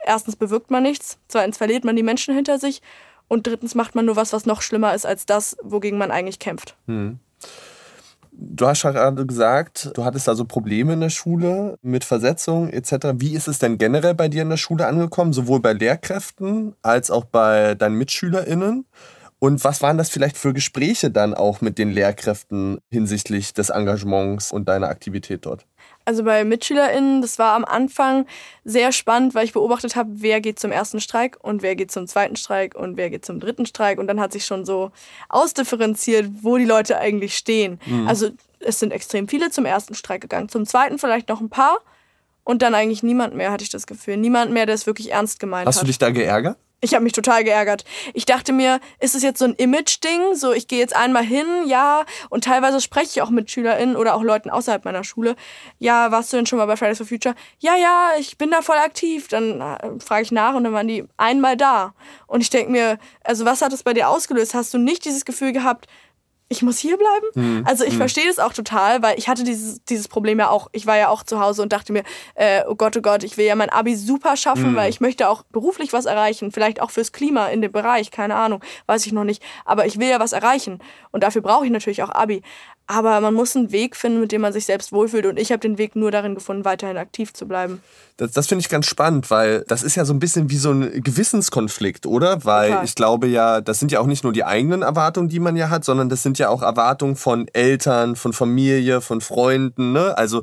[0.06, 2.82] erstens bewirkt man nichts, zweitens verliert man die Menschen hinter sich
[3.28, 6.40] und drittens macht man nur was, was noch schlimmer ist als das, wogegen man eigentlich
[6.40, 6.76] kämpft.
[6.88, 7.20] Mhm.
[8.41, 13.15] Du hast gerade gesagt, du hattest da so Probleme in der Schule mit Versetzung etc.
[13.15, 17.12] Wie ist es denn generell bei dir in der Schule angekommen, sowohl bei Lehrkräften als
[17.12, 18.86] auch bei deinen MitschülerInnen?
[19.39, 24.54] Und was waren das vielleicht für Gespräche dann auch mit den Lehrkräften hinsichtlich des Engagements
[24.54, 25.65] und deiner Aktivität dort?
[26.10, 28.26] Also bei MitschülerInnen, das war am Anfang
[28.65, 32.08] sehr spannend, weil ich beobachtet habe, wer geht zum ersten Streik und wer geht zum
[32.08, 34.00] zweiten Streik und wer geht zum dritten Streik.
[34.00, 34.89] Und dann hat sich schon so
[35.28, 37.80] ausdifferenziert, wo die Leute eigentlich stehen.
[37.86, 38.08] Mhm.
[38.08, 41.78] Also es sind extrem viele zum ersten Streik gegangen, zum zweiten vielleicht noch ein paar
[42.43, 44.17] und dann eigentlich niemand mehr, hatte ich das Gefühl.
[44.17, 45.82] Niemand mehr, der es wirklich ernst gemeint Hast hat.
[45.82, 46.58] Hast du dich da geärgert?
[46.82, 47.84] Ich habe mich total geärgert.
[48.13, 50.36] Ich dachte mir, ist es jetzt so ein Image-Ding?
[50.36, 52.06] So, ich gehe jetzt einmal hin, ja.
[52.30, 55.36] Und teilweise spreche ich auch mit SchülerInnen oder auch Leuten außerhalb meiner Schule.
[55.78, 57.36] Ja, warst du denn schon mal bei Fridays for Future?
[57.60, 59.28] Ja, ja, ich bin da voll aktiv.
[59.28, 61.94] Dann äh, frage ich nach und dann waren die einmal da.
[62.28, 64.54] Und ich denke mir, also was hat das bei dir ausgelöst?
[64.54, 65.88] Hast du nicht dieses Gefühl gehabt,
[66.50, 67.28] ich muss hier bleiben.
[67.36, 67.64] Mhm.
[67.66, 68.00] Also ich mhm.
[68.00, 70.68] verstehe das auch total, weil ich hatte dieses, dieses Problem ja auch.
[70.72, 73.38] Ich war ja auch zu Hause und dachte mir, äh, oh Gott, oh Gott, ich
[73.38, 74.76] will ja mein Abi super schaffen, mhm.
[74.76, 76.52] weil ich möchte auch beruflich was erreichen.
[76.52, 79.44] Vielleicht auch fürs Klima in dem Bereich, keine Ahnung, weiß ich noch nicht.
[79.64, 80.80] Aber ich will ja was erreichen.
[81.12, 82.42] Und dafür brauche ich natürlich auch Abi.
[82.91, 85.28] Aber man muss einen Weg finden, mit dem man sich selbst wohlfühlt.
[85.28, 87.84] Und ich habe den Weg nur darin gefunden, weiterhin aktiv zu bleiben.
[88.17, 90.71] Das, das finde ich ganz spannend, weil das ist ja so ein bisschen wie so
[90.71, 92.44] ein Gewissenskonflikt, oder?
[92.46, 92.85] Weil Total.
[92.85, 95.69] ich glaube ja, das sind ja auch nicht nur die eigenen Erwartungen, die man ja
[95.69, 99.94] hat, sondern das sind ja auch Erwartungen von Eltern, von Familie, von Freunden.
[99.94, 100.17] Ne?
[100.17, 100.42] Also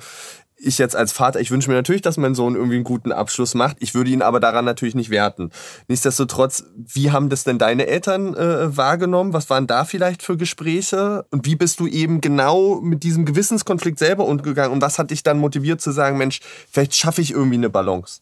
[0.59, 3.55] ich jetzt als Vater, ich wünsche mir natürlich, dass mein Sohn irgendwie einen guten Abschluss
[3.55, 3.77] macht.
[3.81, 5.51] Ich würde ihn aber daran natürlich nicht werten.
[5.89, 9.33] Nichtsdestotrotz, wie haben das denn deine Eltern äh, wahrgenommen?
[9.33, 11.27] Was waren da vielleicht für Gespräche?
[11.31, 14.73] Und wie bist du eben genau mit diesem Gewissenskonflikt selber umgegangen?
[14.73, 16.41] Und was hat dich dann motiviert zu sagen, Mensch,
[16.71, 18.21] vielleicht schaffe ich irgendwie eine Balance?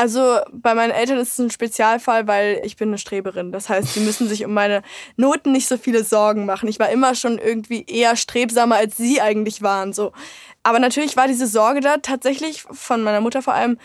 [0.00, 3.50] Also bei meinen Eltern ist es ein Spezialfall, weil ich bin eine Streberin.
[3.50, 4.82] Das heißt, sie müssen sich um meine
[5.16, 6.68] Noten nicht so viele Sorgen machen.
[6.68, 9.92] Ich war immer schon irgendwie eher strebsamer, als sie eigentlich waren.
[9.92, 10.12] So.
[10.62, 13.76] Aber natürlich war diese Sorge da tatsächlich von meiner Mutter vor allem,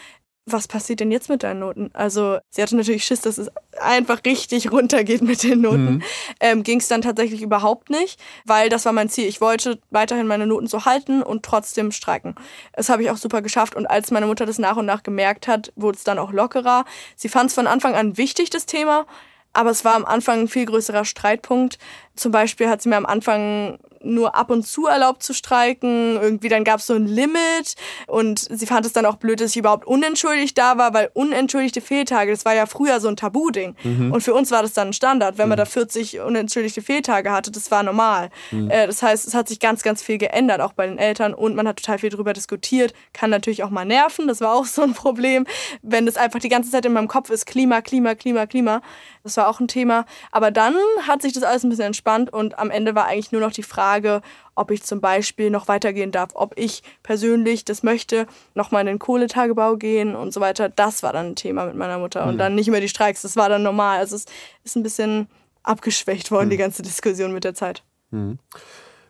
[0.45, 1.89] was passiert denn jetzt mit deinen Noten?
[1.93, 5.85] Also sie hatte natürlich Schiss, dass es einfach richtig runtergeht mit den Noten.
[5.85, 6.03] Mhm.
[6.39, 9.27] Ähm, Ging es dann tatsächlich überhaupt nicht, weil das war mein Ziel.
[9.27, 12.35] Ich wollte weiterhin meine Noten so halten und trotzdem streiken.
[12.73, 13.75] Das habe ich auch super geschafft.
[13.75, 16.83] Und als meine Mutter das nach und nach gemerkt hat, wurde es dann auch lockerer.
[17.15, 19.05] Sie fand es von Anfang an wichtig, das Thema.
[19.53, 21.77] Aber es war am Anfang ein viel größerer Streitpunkt.
[22.15, 26.17] Zum Beispiel hat sie mir am Anfang nur ab und zu erlaubt zu streiken.
[26.21, 27.75] Irgendwie dann gab es so ein Limit
[28.07, 31.81] und sie fand es dann auch blöd, dass ich überhaupt unentschuldigt da war, weil unentschuldigte
[31.81, 33.75] Fehltage, das war ja früher so ein Tabu-Ding.
[33.83, 34.11] Mhm.
[34.11, 35.37] Und für uns war das dann ein Standard.
[35.37, 35.61] Wenn man mhm.
[35.61, 38.29] da 40 unentschuldigte Fehltage hatte, das war normal.
[38.51, 38.69] Mhm.
[38.69, 41.55] Äh, das heißt, es hat sich ganz, ganz viel geändert, auch bei den Eltern und
[41.55, 42.93] man hat total viel darüber diskutiert.
[43.13, 45.45] Kann natürlich auch mal nerven, das war auch so ein Problem,
[45.81, 48.81] wenn das einfach die ganze Zeit in meinem Kopf ist, Klima, Klima, Klima, Klima.
[49.23, 50.05] Das war auch ein Thema.
[50.31, 50.75] Aber dann
[51.07, 53.63] hat sich das alles ein bisschen entspannt und am Ende war eigentlich nur noch die
[53.63, 54.21] Frage,
[54.55, 58.99] ob ich zum Beispiel noch weitergehen darf, ob ich persönlich das möchte, nochmal in den
[58.99, 60.69] Kohletagebau gehen und so weiter.
[60.69, 62.25] Das war dann ein Thema mit meiner Mutter.
[62.25, 62.39] Und mhm.
[62.39, 63.99] dann nicht mehr die Streiks, das war dann normal.
[63.99, 64.25] Also es
[64.63, 65.27] ist ein bisschen
[65.63, 66.51] abgeschwächt worden, mhm.
[66.51, 67.83] die ganze Diskussion mit der Zeit.
[68.11, 68.37] Mhm.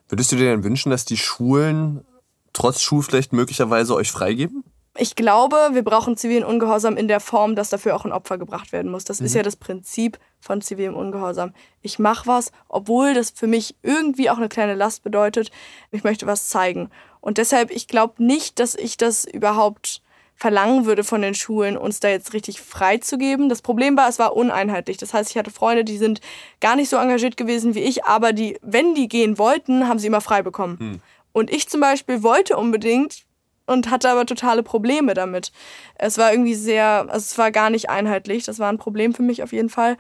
[0.07, 2.05] Würdest du dir denn wünschen, dass die Schulen
[2.53, 4.63] trotz Schulpflicht möglicherweise euch freigeben?
[4.95, 8.71] Ich glaube, wir brauchen zivilen Ungehorsam in der Form, dass dafür auch ein Opfer gebracht
[8.71, 9.03] werden muss.
[9.03, 9.25] Das mhm.
[9.25, 11.53] ist ja das Prinzip von zivilem Ungehorsam.
[11.81, 15.49] Ich mache was, obwohl das für mich irgendwie auch eine kleine Last bedeutet.
[15.91, 16.91] Ich möchte was zeigen.
[17.21, 20.03] Und deshalb, ich glaube nicht, dass ich das überhaupt
[20.35, 23.49] verlangen würde von den Schulen, uns da jetzt richtig freizugeben.
[23.49, 24.97] Das Problem war, es war uneinheitlich.
[24.97, 26.21] Das heißt, ich hatte Freunde, die sind
[26.59, 30.07] gar nicht so engagiert gewesen wie ich, aber die, wenn die gehen wollten, haben sie
[30.07, 30.77] immer frei bekommen.
[30.79, 31.01] Hm.
[31.31, 33.23] Und ich zum Beispiel wollte unbedingt
[33.65, 35.51] und hatte aber totale Probleme damit.
[35.95, 38.45] Es war irgendwie sehr, also es war gar nicht einheitlich.
[38.45, 39.97] Das war ein Problem für mich auf jeden Fall.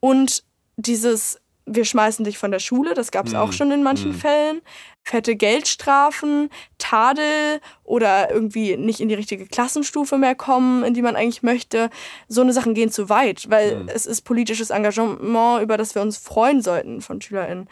[0.00, 0.44] Und
[0.76, 3.36] dieses, wir schmeißen dich von der Schule, das gab es mm.
[3.36, 4.14] auch schon in manchen mm.
[4.14, 4.60] Fällen.
[5.02, 11.16] Fette Geldstrafen, Tadel oder irgendwie nicht in die richtige Klassenstufe mehr kommen, in die man
[11.16, 11.90] eigentlich möchte.
[12.28, 13.88] So eine Sachen gehen zu weit, weil mm.
[13.88, 17.68] es ist politisches Engagement, über das wir uns freuen sollten von SchülerInnen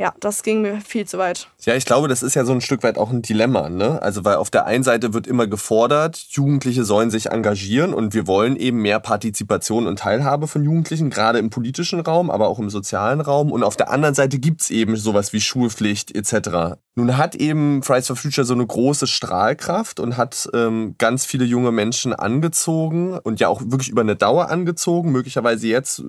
[0.00, 1.48] ja, das ging mir viel zu weit.
[1.60, 4.00] Ja, ich glaube, das ist ja so ein Stück weit auch ein Dilemma, ne?
[4.00, 8.26] Also, weil auf der einen Seite wird immer gefordert, Jugendliche sollen sich engagieren und wir
[8.26, 12.70] wollen eben mehr Partizipation und Teilhabe von Jugendlichen, gerade im politischen Raum, aber auch im
[12.70, 13.52] sozialen Raum.
[13.52, 16.78] Und auf der anderen Seite gibt's eben sowas wie Schulpflicht etc.
[16.94, 21.44] Nun hat eben Fridays for Future so eine große Strahlkraft und hat ähm, ganz viele
[21.44, 25.12] junge Menschen angezogen und ja auch wirklich über eine Dauer angezogen.
[25.12, 26.02] Möglicherweise jetzt äh,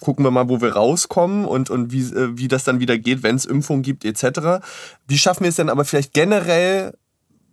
[0.00, 3.22] gucken wir mal, wo wir rauskommen und, und wie, äh, wie das dann wieder geht,
[3.26, 4.64] wenn es Impfungen gibt etc.
[5.08, 6.96] Wie schaffen wir es denn aber vielleicht generell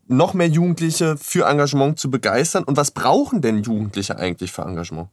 [0.08, 2.64] noch mehr Jugendliche für Engagement zu begeistern?
[2.64, 5.10] Und was brauchen denn Jugendliche eigentlich für Engagement?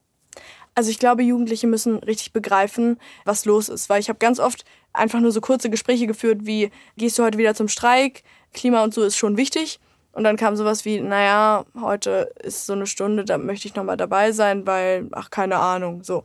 [0.75, 4.65] Also ich glaube, Jugendliche müssen richtig begreifen, was los ist, weil ich habe ganz oft
[4.93, 8.23] einfach nur so kurze Gespräche geführt wie, gehst du heute wieder zum Streik?
[8.53, 9.81] Klima und so ist schon wichtig.
[10.13, 13.97] Und dann kam sowas wie, naja, heute ist so eine Stunde, da möchte ich nochmal
[13.97, 16.25] dabei sein, weil, ach, keine Ahnung, so.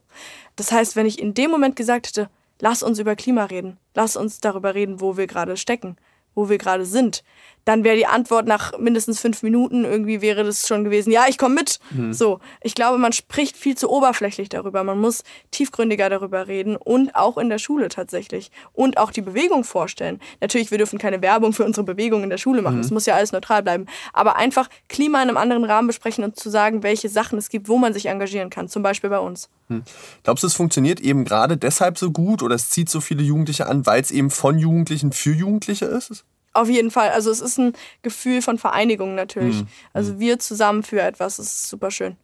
[0.56, 2.30] Das heißt, wenn ich in dem Moment gesagt hätte,
[2.60, 3.78] lass uns über Klima reden.
[3.94, 5.98] Lass uns darüber reden, wo wir gerade stecken,
[6.34, 7.24] wo wir gerade sind
[7.66, 11.38] dann wäre die Antwort nach mindestens fünf Minuten irgendwie wäre das schon gewesen, ja, ich
[11.38, 11.80] komme mit.
[11.90, 12.14] Mhm.
[12.14, 14.84] So, ich glaube, man spricht viel zu oberflächlich darüber.
[14.84, 19.64] Man muss tiefgründiger darüber reden und auch in der Schule tatsächlich und auch die Bewegung
[19.64, 20.22] vorstellen.
[20.42, 22.80] Natürlich, wir dürfen keine Werbung für unsere Bewegung in der Schule machen.
[22.80, 22.96] Es mhm.
[22.96, 23.88] muss ja alles neutral bleiben.
[24.14, 27.68] Aber einfach Klima in einem anderen Rahmen besprechen und zu sagen, welche Sachen es gibt,
[27.68, 28.70] wo man sich engagieren kann.
[28.70, 29.50] Zum Beispiel bei uns.
[29.70, 29.84] Hm.
[30.24, 33.68] Glaubst du, es funktioniert eben gerade deshalb so gut oder es zieht so viele Jugendliche
[33.68, 36.24] an, weil es eben von Jugendlichen für Jugendliche ist?
[36.54, 37.10] Auf jeden Fall.
[37.10, 39.64] Also es ist ein Gefühl von Vereinigung natürlich.
[39.94, 40.20] Also hm.
[40.20, 42.16] wir zusammen für etwas, das ist super schön.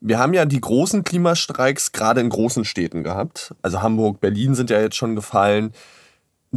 [0.00, 3.54] Wir haben ja die großen Klimastreiks gerade in großen Städten gehabt.
[3.62, 5.72] Also Hamburg, Berlin sind ja jetzt schon gefallen.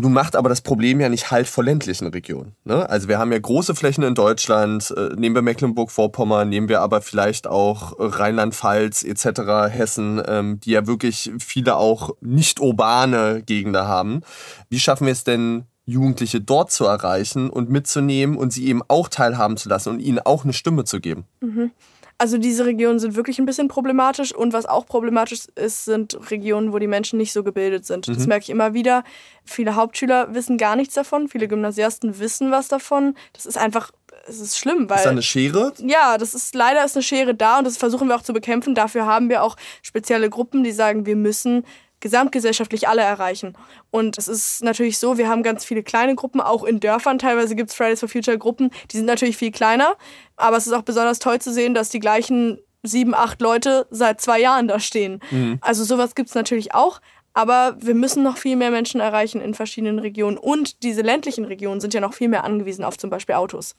[0.01, 2.55] Nun macht aber das Problem ja nicht Halt vor ländlichen Regionen.
[2.63, 2.89] Ne?
[2.89, 7.01] Also wir haben ja große Flächen in Deutschland, äh, nehmen wir Mecklenburg-Vorpommern, nehmen wir aber
[7.01, 14.21] vielleicht auch Rheinland-Pfalz etc., Hessen, ähm, die ja wirklich viele auch nicht urbane Gegenden haben.
[14.69, 19.09] Wie schaffen wir es denn, Jugendliche dort zu erreichen und mitzunehmen und sie eben auch
[19.09, 21.25] teilhaben zu lassen und ihnen auch eine Stimme zu geben.
[21.41, 21.71] Mhm.
[22.19, 26.73] Also diese Regionen sind wirklich ein bisschen problematisch und was auch problematisch ist, sind Regionen,
[26.73, 28.07] wo die Menschen nicht so gebildet sind.
[28.07, 28.13] Mhm.
[28.13, 29.03] Das merke ich immer wieder.
[29.45, 33.15] Viele Hauptschüler wissen gar nichts davon, viele Gymnasiasten wissen was davon.
[33.33, 33.91] Das ist einfach
[34.27, 34.97] es ist schlimm, weil.
[34.97, 35.73] Ist da eine Schere?
[35.79, 38.75] Ja, das ist leider ist eine Schere da und das versuchen wir auch zu bekämpfen.
[38.75, 41.65] Dafür haben wir auch spezielle Gruppen, die sagen, wir müssen
[41.99, 43.55] gesamtgesellschaftlich alle erreichen.
[43.91, 47.19] Und es ist natürlich so, wir haben ganz viele kleine Gruppen, auch in Dörfern.
[47.19, 49.95] Teilweise gibt es Fridays for Future Gruppen, die sind natürlich viel kleiner.
[50.37, 54.21] Aber es ist auch besonders toll zu sehen, dass die gleichen sieben, acht Leute seit
[54.21, 55.19] zwei Jahren da stehen.
[55.31, 55.57] Mhm.
[55.61, 57.01] Also sowas gibt es natürlich auch.
[57.33, 60.37] Aber wir müssen noch viel mehr Menschen erreichen in verschiedenen Regionen.
[60.37, 63.75] Und diese ländlichen Regionen sind ja noch viel mehr angewiesen auf zum Beispiel Autos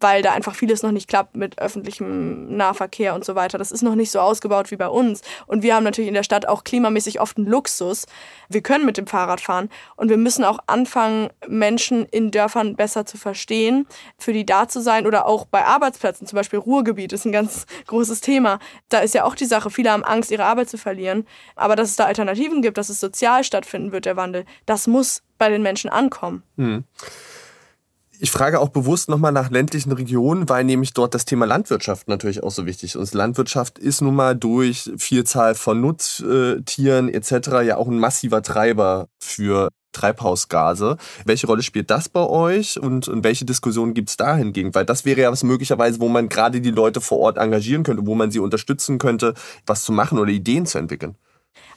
[0.00, 3.58] weil da einfach vieles noch nicht klappt mit öffentlichem Nahverkehr und so weiter.
[3.58, 5.22] Das ist noch nicht so ausgebaut wie bei uns.
[5.46, 8.06] Und wir haben natürlich in der Stadt auch klimamäßig oft einen Luxus.
[8.48, 13.06] Wir können mit dem Fahrrad fahren und wir müssen auch anfangen, Menschen in Dörfern besser
[13.06, 13.86] zu verstehen,
[14.18, 17.66] für die da zu sein oder auch bei Arbeitsplätzen, zum Beispiel Ruhrgebiet ist ein ganz
[17.86, 18.58] großes Thema.
[18.88, 21.26] Da ist ja auch die Sache, viele haben Angst, ihre Arbeit zu verlieren.
[21.56, 25.22] Aber dass es da Alternativen gibt, dass es sozial stattfinden wird, der Wandel, das muss
[25.38, 26.42] bei den Menschen ankommen.
[26.56, 26.84] Hm.
[28.22, 32.42] Ich frage auch bewusst nochmal nach ländlichen Regionen, weil nämlich dort das Thema Landwirtschaft natürlich
[32.42, 33.14] auch so wichtig ist.
[33.14, 37.32] Landwirtschaft ist nun mal durch Vielzahl von Nutztieren etc.
[37.64, 40.98] ja auch ein massiver Treiber für Treibhausgase.
[41.24, 44.74] Welche Rolle spielt das bei euch und, und welche Diskussionen gibt es da hingegen?
[44.74, 48.06] Weil das wäre ja was möglicherweise, wo man gerade die Leute vor Ort engagieren könnte,
[48.06, 49.32] wo man sie unterstützen könnte,
[49.64, 51.16] was zu machen oder Ideen zu entwickeln.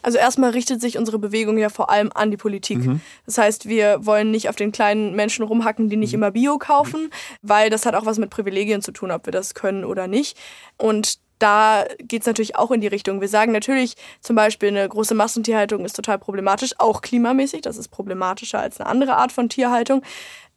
[0.01, 2.79] Also erstmal richtet sich unsere Bewegung ja vor allem an die Politik.
[2.79, 3.01] Mhm.
[3.25, 6.19] Das heißt, wir wollen nicht auf den kleinen Menschen rumhacken, die nicht mhm.
[6.19, 7.09] immer Bio kaufen,
[7.41, 10.37] weil das hat auch was mit Privilegien zu tun, ob wir das können oder nicht.
[10.77, 13.19] Und da geht es natürlich auch in die Richtung.
[13.19, 17.61] Wir sagen natürlich zum Beispiel, eine große Massentierhaltung ist total problematisch, auch klimamäßig.
[17.61, 20.03] Das ist problematischer als eine andere Art von Tierhaltung.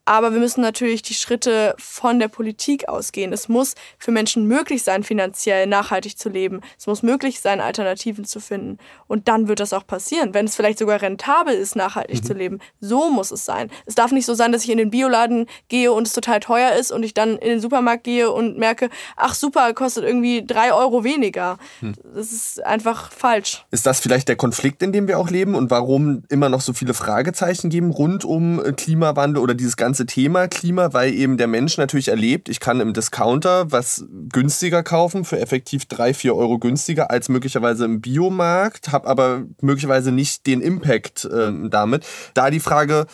[0.07, 3.33] Aber wir müssen natürlich die Schritte von der Politik ausgehen.
[3.33, 6.61] Es muss für Menschen möglich sein, finanziell nachhaltig zu leben.
[6.79, 8.79] Es muss möglich sein, Alternativen zu finden.
[9.09, 12.27] Und dann wird das auch passieren, wenn es vielleicht sogar rentabel ist, nachhaltig mhm.
[12.27, 12.59] zu leben.
[12.81, 13.69] So muss es sein.
[13.85, 16.75] Es darf nicht so sein, dass ich in den Bioladen gehe und es total teuer
[16.75, 20.73] ist und ich dann in den Supermarkt gehe und merke, ach super, kostet irgendwie drei
[20.73, 21.59] Euro weniger.
[21.81, 21.95] Mhm.
[22.15, 23.67] Das ist einfach falsch.
[23.73, 26.73] Ist das vielleicht der Konflikt, in dem wir auch leben und warum immer noch so
[26.73, 31.39] viele Fragezeichen geben rund um äh, Klimawandel oder dieses ganze ganze Thema Klima, weil eben
[31.39, 36.37] der Mensch natürlich erlebt, ich kann im Discounter was günstiger kaufen, für effektiv drei, vier
[36.37, 42.05] Euro günstiger als möglicherweise im Biomarkt, habe aber möglicherweise nicht den Impact äh, damit.
[42.35, 43.07] Da die Frage,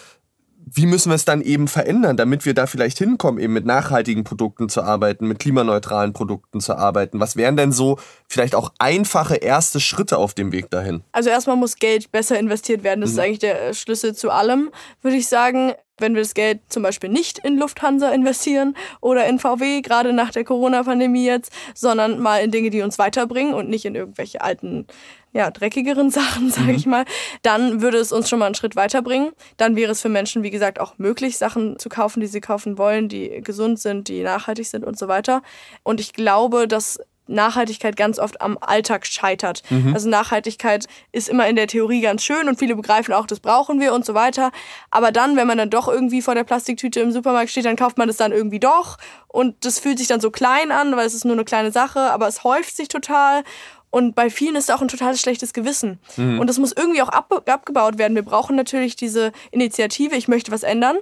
[0.75, 4.25] wie müssen wir es dann eben verändern, damit wir da vielleicht hinkommen, eben mit nachhaltigen
[4.25, 7.21] Produkten zu arbeiten, mit klimaneutralen Produkten zu arbeiten?
[7.21, 7.99] Was wären denn so
[8.29, 11.03] vielleicht auch einfache erste Schritte auf dem Weg dahin?
[11.13, 13.03] Also erstmal muss Geld besser investiert werden.
[13.03, 13.19] Das mhm.
[13.19, 14.71] ist eigentlich der Schlüssel zu allem,
[15.03, 19.39] würde ich sagen wenn wir das Geld zum Beispiel nicht in Lufthansa investieren oder in
[19.39, 23.85] VW, gerade nach der Corona-Pandemie jetzt, sondern mal in Dinge, die uns weiterbringen und nicht
[23.85, 24.87] in irgendwelche alten,
[25.33, 26.75] ja, dreckigeren Sachen, sage mhm.
[26.75, 27.05] ich mal,
[27.43, 29.33] dann würde es uns schon mal einen Schritt weiterbringen.
[29.57, 32.79] Dann wäre es für Menschen, wie gesagt, auch möglich, Sachen zu kaufen, die sie kaufen
[32.79, 35.43] wollen, die gesund sind, die nachhaltig sind und so weiter.
[35.83, 39.63] Und ich glaube, dass Nachhaltigkeit ganz oft am Alltag scheitert.
[39.71, 39.95] Mhm.
[39.95, 43.81] Also Nachhaltigkeit ist immer in der Theorie ganz schön und viele begreifen auch, das brauchen
[43.81, 44.51] wir und so weiter.
[44.91, 47.97] Aber dann, wenn man dann doch irgendwie vor der Plastiktüte im Supermarkt steht, dann kauft
[47.97, 51.15] man das dann irgendwie doch und das fühlt sich dann so klein an, weil es
[51.15, 53.45] ist nur eine kleine Sache, aber es häuft sich total.
[53.93, 56.01] Und bei vielen ist es auch ein totales schlechtes Gewissen.
[56.17, 56.41] Mhm.
[56.41, 58.15] Und das muss irgendwie auch ab, abgebaut werden.
[58.15, 60.97] Wir brauchen natürlich diese Initiative, ich möchte was ändern.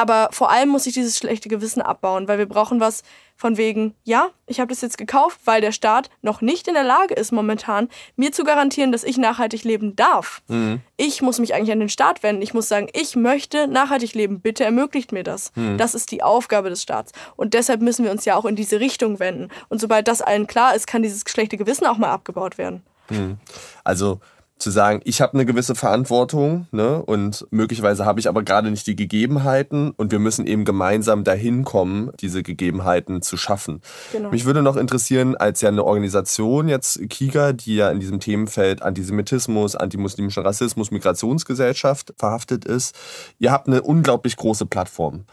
[0.00, 3.02] Aber vor allem muss ich dieses schlechte Gewissen abbauen, weil wir brauchen was
[3.36, 6.84] von wegen, ja, ich habe das jetzt gekauft, weil der Staat noch nicht in der
[6.84, 10.40] Lage ist momentan, mir zu garantieren, dass ich nachhaltig leben darf.
[10.48, 10.80] Mhm.
[10.96, 12.40] Ich muss mich eigentlich an den Staat wenden.
[12.40, 14.40] Ich muss sagen, ich möchte nachhaltig leben.
[14.40, 15.52] Bitte ermöglicht mir das.
[15.54, 15.76] Mhm.
[15.76, 17.12] Das ist die Aufgabe des Staats.
[17.36, 19.48] Und deshalb müssen wir uns ja auch in diese Richtung wenden.
[19.68, 22.82] Und sobald das allen klar ist, kann dieses schlechte Gewissen auch mal abgebaut werden.
[23.10, 23.36] Mhm.
[23.84, 24.18] Also
[24.60, 28.86] zu sagen, ich habe eine gewisse Verantwortung ne, und möglicherweise habe ich aber gerade nicht
[28.86, 33.80] die Gegebenheiten und wir müssen eben gemeinsam dahin kommen, diese Gegebenheiten zu schaffen.
[34.12, 34.30] Genau.
[34.30, 38.82] Mich würde noch interessieren, als ja eine Organisation jetzt KIGA, die ja in diesem Themenfeld
[38.82, 42.94] Antisemitismus, antimuslimischer Rassismus, Migrationsgesellschaft verhaftet ist,
[43.38, 45.24] ihr habt eine unglaublich große Plattform.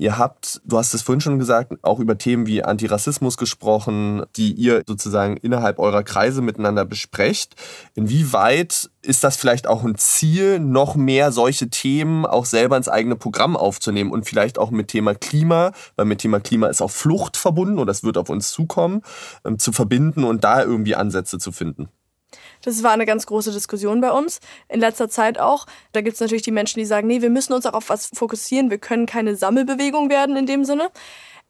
[0.00, 4.54] Ihr habt, du hast es vorhin schon gesagt, auch über Themen wie Antirassismus gesprochen, die
[4.54, 7.54] ihr sozusagen innerhalb eurer Kreise miteinander besprecht.
[7.94, 13.14] Inwieweit ist das vielleicht auch ein Ziel, noch mehr solche Themen auch selber ins eigene
[13.14, 17.36] Programm aufzunehmen und vielleicht auch mit Thema Klima, weil mit Thema Klima ist auch Flucht
[17.36, 19.02] verbunden und das wird auf uns zukommen,
[19.44, 21.90] ähm, zu verbinden und da irgendwie Ansätze zu finden?
[22.62, 25.66] Das war eine ganz große Diskussion bei uns, in letzter Zeit auch.
[25.92, 28.10] Da gibt es natürlich die Menschen, die sagen, nee, wir müssen uns auch auf was
[28.14, 30.90] fokussieren, wir können keine Sammelbewegung werden in dem Sinne.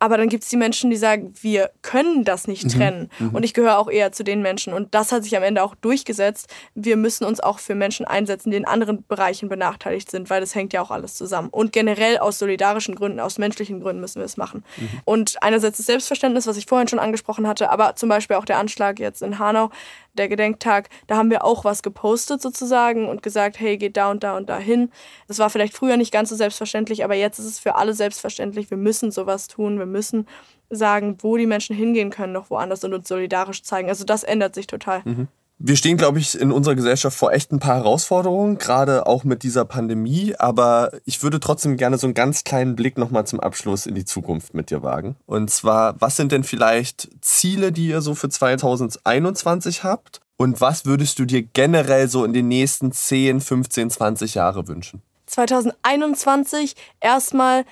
[0.02, 2.68] Aber dann gibt es die Menschen, die sagen, wir können das nicht mhm.
[2.70, 3.10] trennen.
[3.18, 3.30] Mhm.
[3.34, 4.72] Und ich gehöre auch eher zu den Menschen.
[4.72, 6.48] Und das hat sich am Ende auch durchgesetzt.
[6.74, 10.54] Wir müssen uns auch für Menschen einsetzen, die in anderen Bereichen benachteiligt sind, weil das
[10.54, 11.50] hängt ja auch alles zusammen.
[11.50, 14.64] Und generell aus solidarischen Gründen, aus menschlichen Gründen müssen wir es machen.
[14.78, 14.88] Mhm.
[15.04, 18.56] Und einerseits das Selbstverständnis, was ich vorhin schon angesprochen hatte, aber zum Beispiel auch der
[18.56, 19.70] Anschlag jetzt in Hanau,
[20.14, 24.22] der Gedenktag, da haben wir auch was gepostet sozusagen und gesagt, hey, geht da und
[24.22, 24.90] da und da hin.
[25.28, 28.70] Das war vielleicht früher nicht ganz so selbstverständlich, aber jetzt ist es für alle selbstverständlich.
[28.70, 30.26] Wir müssen sowas tun, wir müssen
[30.70, 33.88] sagen, wo die Menschen hingehen können, noch woanders und uns solidarisch zeigen.
[33.88, 35.02] Also das ändert sich total.
[35.04, 35.28] Mhm.
[35.62, 39.42] Wir stehen, glaube ich, in unserer Gesellschaft vor echt ein paar Herausforderungen, gerade auch mit
[39.42, 40.34] dieser Pandemie.
[40.38, 44.06] Aber ich würde trotzdem gerne so einen ganz kleinen Blick nochmal zum Abschluss in die
[44.06, 45.16] Zukunft mit dir wagen.
[45.26, 50.22] Und zwar, was sind denn vielleicht Ziele, die ihr so für 2021 habt?
[50.38, 55.02] Und was würdest du dir generell so in den nächsten 10, 15, 20 Jahre wünschen?
[55.26, 57.66] 2021 erstmal,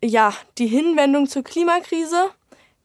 [0.00, 2.28] ja, die Hinwendung zur Klimakrise,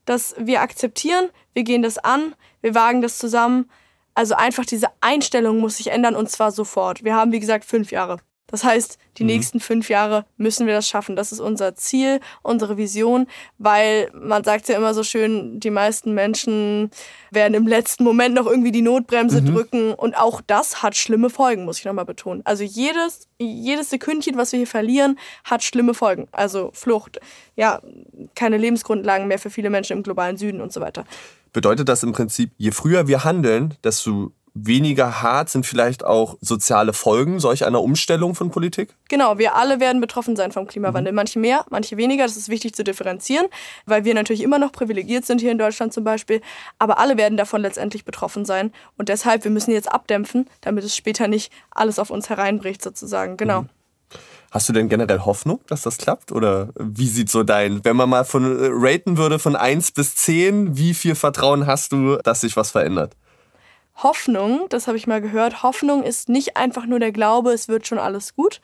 [0.04, 3.66] dass wir akzeptieren, wir gehen das an, wir wagen das zusammen
[4.14, 7.04] also einfach diese Einstellung muss sich ändern und zwar sofort.
[7.04, 8.18] Wir haben, wie gesagt, fünf Jahre.
[8.52, 9.28] Das heißt, die mhm.
[9.28, 11.16] nächsten fünf Jahre müssen wir das schaffen.
[11.16, 16.12] Das ist unser Ziel, unsere Vision, weil man sagt ja immer so schön, die meisten
[16.12, 16.90] Menschen
[17.30, 19.46] werden im letzten Moment noch irgendwie die Notbremse mhm.
[19.46, 22.42] drücken und auch das hat schlimme Folgen, muss ich nochmal betonen.
[22.44, 26.28] Also jedes, jedes Sekündchen, was wir hier verlieren, hat schlimme Folgen.
[26.30, 27.20] Also Flucht,
[27.56, 27.80] ja,
[28.34, 31.04] keine Lebensgrundlagen mehr für viele Menschen im globalen Süden und so weiter
[31.52, 36.92] bedeutet das im Prinzip, je früher wir handeln, desto weniger hart sind vielleicht auch soziale
[36.92, 38.94] Folgen solch einer Umstellung von Politik?
[39.08, 41.12] Genau, wir alle werden betroffen sein vom Klimawandel.
[41.12, 41.16] Mhm.
[41.16, 42.24] Manche mehr, manche weniger.
[42.24, 43.46] Das ist wichtig zu differenzieren,
[43.86, 46.40] weil wir natürlich immer noch privilegiert sind hier in Deutschland zum Beispiel.
[46.78, 48.72] Aber alle werden davon letztendlich betroffen sein.
[48.98, 53.36] Und deshalb, wir müssen jetzt abdämpfen, damit es später nicht alles auf uns hereinbricht sozusagen.
[53.36, 53.62] Genau.
[53.62, 53.68] Mhm.
[54.52, 56.30] Hast du denn generell Hoffnung, dass das klappt?
[56.30, 60.14] Oder wie sieht so dein, wenn man mal von äh, raten würde von 1 bis
[60.14, 63.16] 10, wie viel Vertrauen hast du, dass sich was verändert?
[63.96, 67.86] Hoffnung, das habe ich mal gehört, Hoffnung ist nicht einfach nur der Glaube, es wird
[67.86, 68.60] schon alles gut.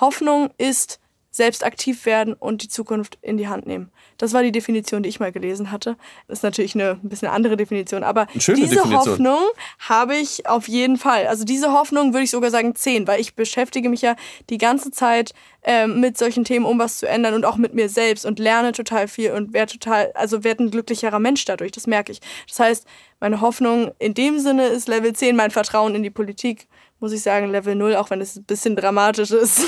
[0.00, 1.00] Hoffnung ist
[1.34, 3.90] selbst aktiv werden und die Zukunft in die Hand nehmen.
[4.18, 5.96] Das war die Definition, die ich mal gelesen hatte.
[6.28, 8.94] Das ist natürlich eine ein bisschen andere Definition, aber diese Definition.
[8.94, 9.42] Hoffnung
[9.80, 11.26] habe ich auf jeden Fall.
[11.26, 14.14] Also diese Hoffnung würde ich sogar sagen zehn, weil ich beschäftige mich ja
[14.48, 17.88] die ganze Zeit ähm, mit solchen Themen, um was zu ändern und auch mit mir
[17.88, 21.72] selbst und lerne total viel und werde total, also werde ein glücklicherer Mensch dadurch.
[21.72, 22.20] Das merke ich.
[22.46, 22.86] Das heißt,
[23.18, 26.68] meine Hoffnung in dem Sinne ist Level 10, mein Vertrauen in die Politik
[27.04, 29.60] muss ich sagen, Level 0, auch wenn es ein bisschen dramatisch ist.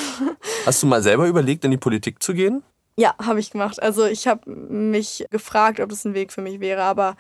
[0.65, 2.63] Hast du mal selber überlegt, in die Politik zu gehen?
[2.97, 3.83] Ja, habe ich gemacht.
[3.83, 7.15] Also ich habe mich gefragt, ob das ein Weg für mich wäre, aber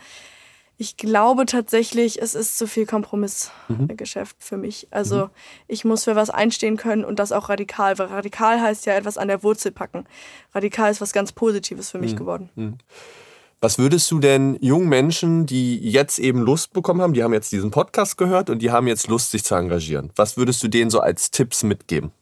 [0.78, 4.42] ich glaube tatsächlich, es ist zu viel Kompromissgeschäft mhm.
[4.42, 4.88] für mich.
[4.90, 5.30] Also mhm.
[5.68, 9.18] ich muss für was einstehen können und das auch radikal, weil radikal heißt ja etwas
[9.18, 10.06] an der Wurzel packen.
[10.54, 12.16] Radikal ist was ganz Positives für mich mhm.
[12.16, 12.78] geworden.
[13.60, 17.52] Was würdest du denn jungen Menschen, die jetzt eben Lust bekommen haben, die haben jetzt
[17.52, 20.90] diesen Podcast gehört und die haben jetzt Lust, sich zu engagieren, was würdest du denen
[20.90, 22.12] so als Tipps mitgeben?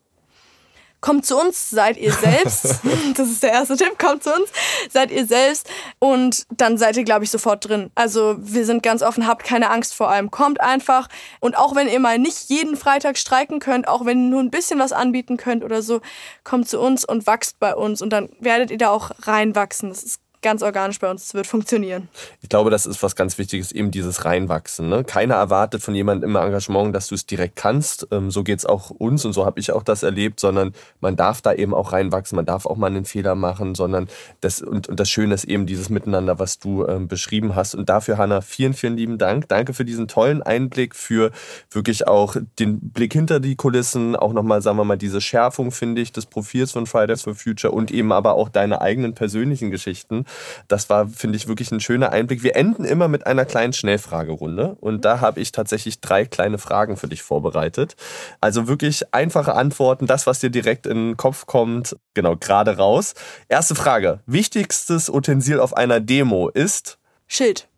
[1.05, 2.80] Kommt zu uns, seid ihr selbst.
[3.16, 4.49] das ist der erste Tipp, kommt zu uns,
[4.89, 5.68] seid ihr selbst
[5.99, 7.91] und dann seid ihr, glaube ich, sofort drin.
[7.95, 10.30] Also wir sind ganz offen, habt keine Angst vor allem.
[10.30, 11.09] Kommt einfach
[11.41, 14.51] und auch wenn ihr mal nicht jeden Freitag streiken könnt, auch wenn ihr nur ein
[14.51, 16.01] bisschen was anbieten könnt oder so,
[16.43, 19.91] kommt zu uns und wachst bei uns und dann werdet ihr da auch reinwachsen.
[19.91, 21.24] Das ist ganz organisch bei uns.
[21.24, 22.09] Es wird funktionieren.
[22.42, 24.88] Ich glaube, das ist was ganz Wichtiges, eben dieses Reinwachsen.
[24.88, 25.03] Ne?
[25.03, 28.07] Keiner erwartet von jemandem im Engagement, dass du es direkt kannst.
[28.12, 31.16] Ähm, so geht es auch uns und so habe ich auch das erlebt, sondern man
[31.16, 34.09] darf da eben auch reinwachsen, man darf auch mal einen Fehler machen, sondern
[34.42, 37.74] das und, und das Schöne ist eben dieses Miteinander, was du ähm, beschrieben hast.
[37.74, 39.49] Und dafür, Hanna, vielen, vielen lieben Dank.
[39.49, 41.32] Danke für diesen tollen Einblick, für
[41.70, 46.03] wirklich auch den Blick hinter die Kulissen, auch nochmal, sagen wir mal, diese Schärfung, finde
[46.03, 50.26] ich, des Profils von Fridays for Future und eben aber auch deine eigenen persönlichen Geschichten.
[50.68, 52.43] Das war, finde ich, wirklich ein schöner Einblick.
[52.43, 56.97] Wir enden immer mit einer kleinen Schnellfragerunde und da habe ich tatsächlich drei kleine Fragen
[56.97, 57.97] für dich vorbereitet.
[58.41, 63.14] Also wirklich einfache Antworten, das, was dir direkt in den Kopf kommt, genau, gerade raus.
[63.49, 64.20] Erste Frage.
[64.26, 66.99] Wichtigstes Utensil auf einer Demo ist?
[67.26, 67.68] Schild.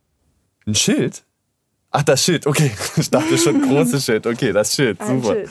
[0.67, 1.25] Ein Schild?
[1.91, 2.73] Ach, das Schild, okay.
[2.97, 4.27] Ich dachte schon großes Schild.
[4.27, 5.33] Okay, das Schild, super.
[5.33, 5.51] Schild.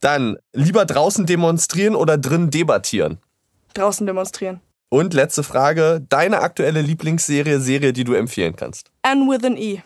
[0.00, 3.18] Dann lieber draußen demonstrieren oder drin debattieren?
[3.74, 4.60] Draußen demonstrieren.
[4.94, 8.92] Und letzte Frage, deine aktuelle Lieblingsserie, Serie, die du empfehlen kannst?
[9.02, 9.80] Anne with an E.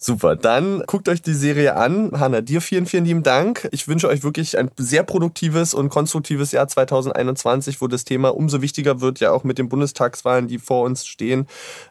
[0.00, 2.12] Super, dann guckt euch die Serie an.
[2.18, 3.68] Hanna, dir vielen, vielen lieben Dank.
[3.72, 8.62] Ich wünsche euch wirklich ein sehr produktives und konstruktives Jahr 2021, wo das Thema umso
[8.62, 11.46] wichtiger wird, ja auch mit den Bundestagswahlen, die vor uns stehen.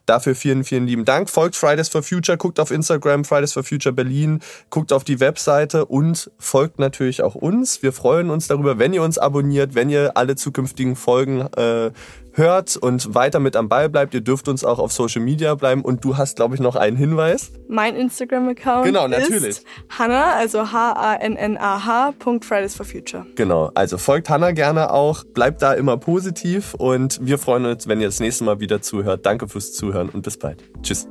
[0.06, 1.30] Dafür vielen, vielen lieben Dank.
[1.30, 4.40] Folgt Fridays for Future, guckt auf Instagram, Fridays for Future Berlin,
[4.70, 7.84] guckt auf die Webseite und folgt natürlich auch uns.
[7.84, 11.92] Wir freuen uns darüber, wenn ihr uns abonniert, wenn ihr alle zukünftigen Folgen äh,
[12.38, 14.14] hört und weiter mit am Ball bleibt.
[14.14, 16.96] Ihr dürft uns auch auf Social Media bleiben und du hast, glaube ich, noch einen
[16.96, 17.52] Hinweis.
[17.68, 19.50] Mein Instagram-Account genau, natürlich.
[19.50, 23.26] ist Hannah, also H-A-N-N-A-H, Fridays for Future.
[23.36, 28.00] Genau, also folgt Hannah gerne auch, bleibt da immer positiv und wir freuen uns, wenn
[28.00, 29.26] ihr das nächste Mal wieder zuhört.
[29.26, 30.64] Danke fürs Zuhören und bis bald.
[30.84, 31.08] Tschüss.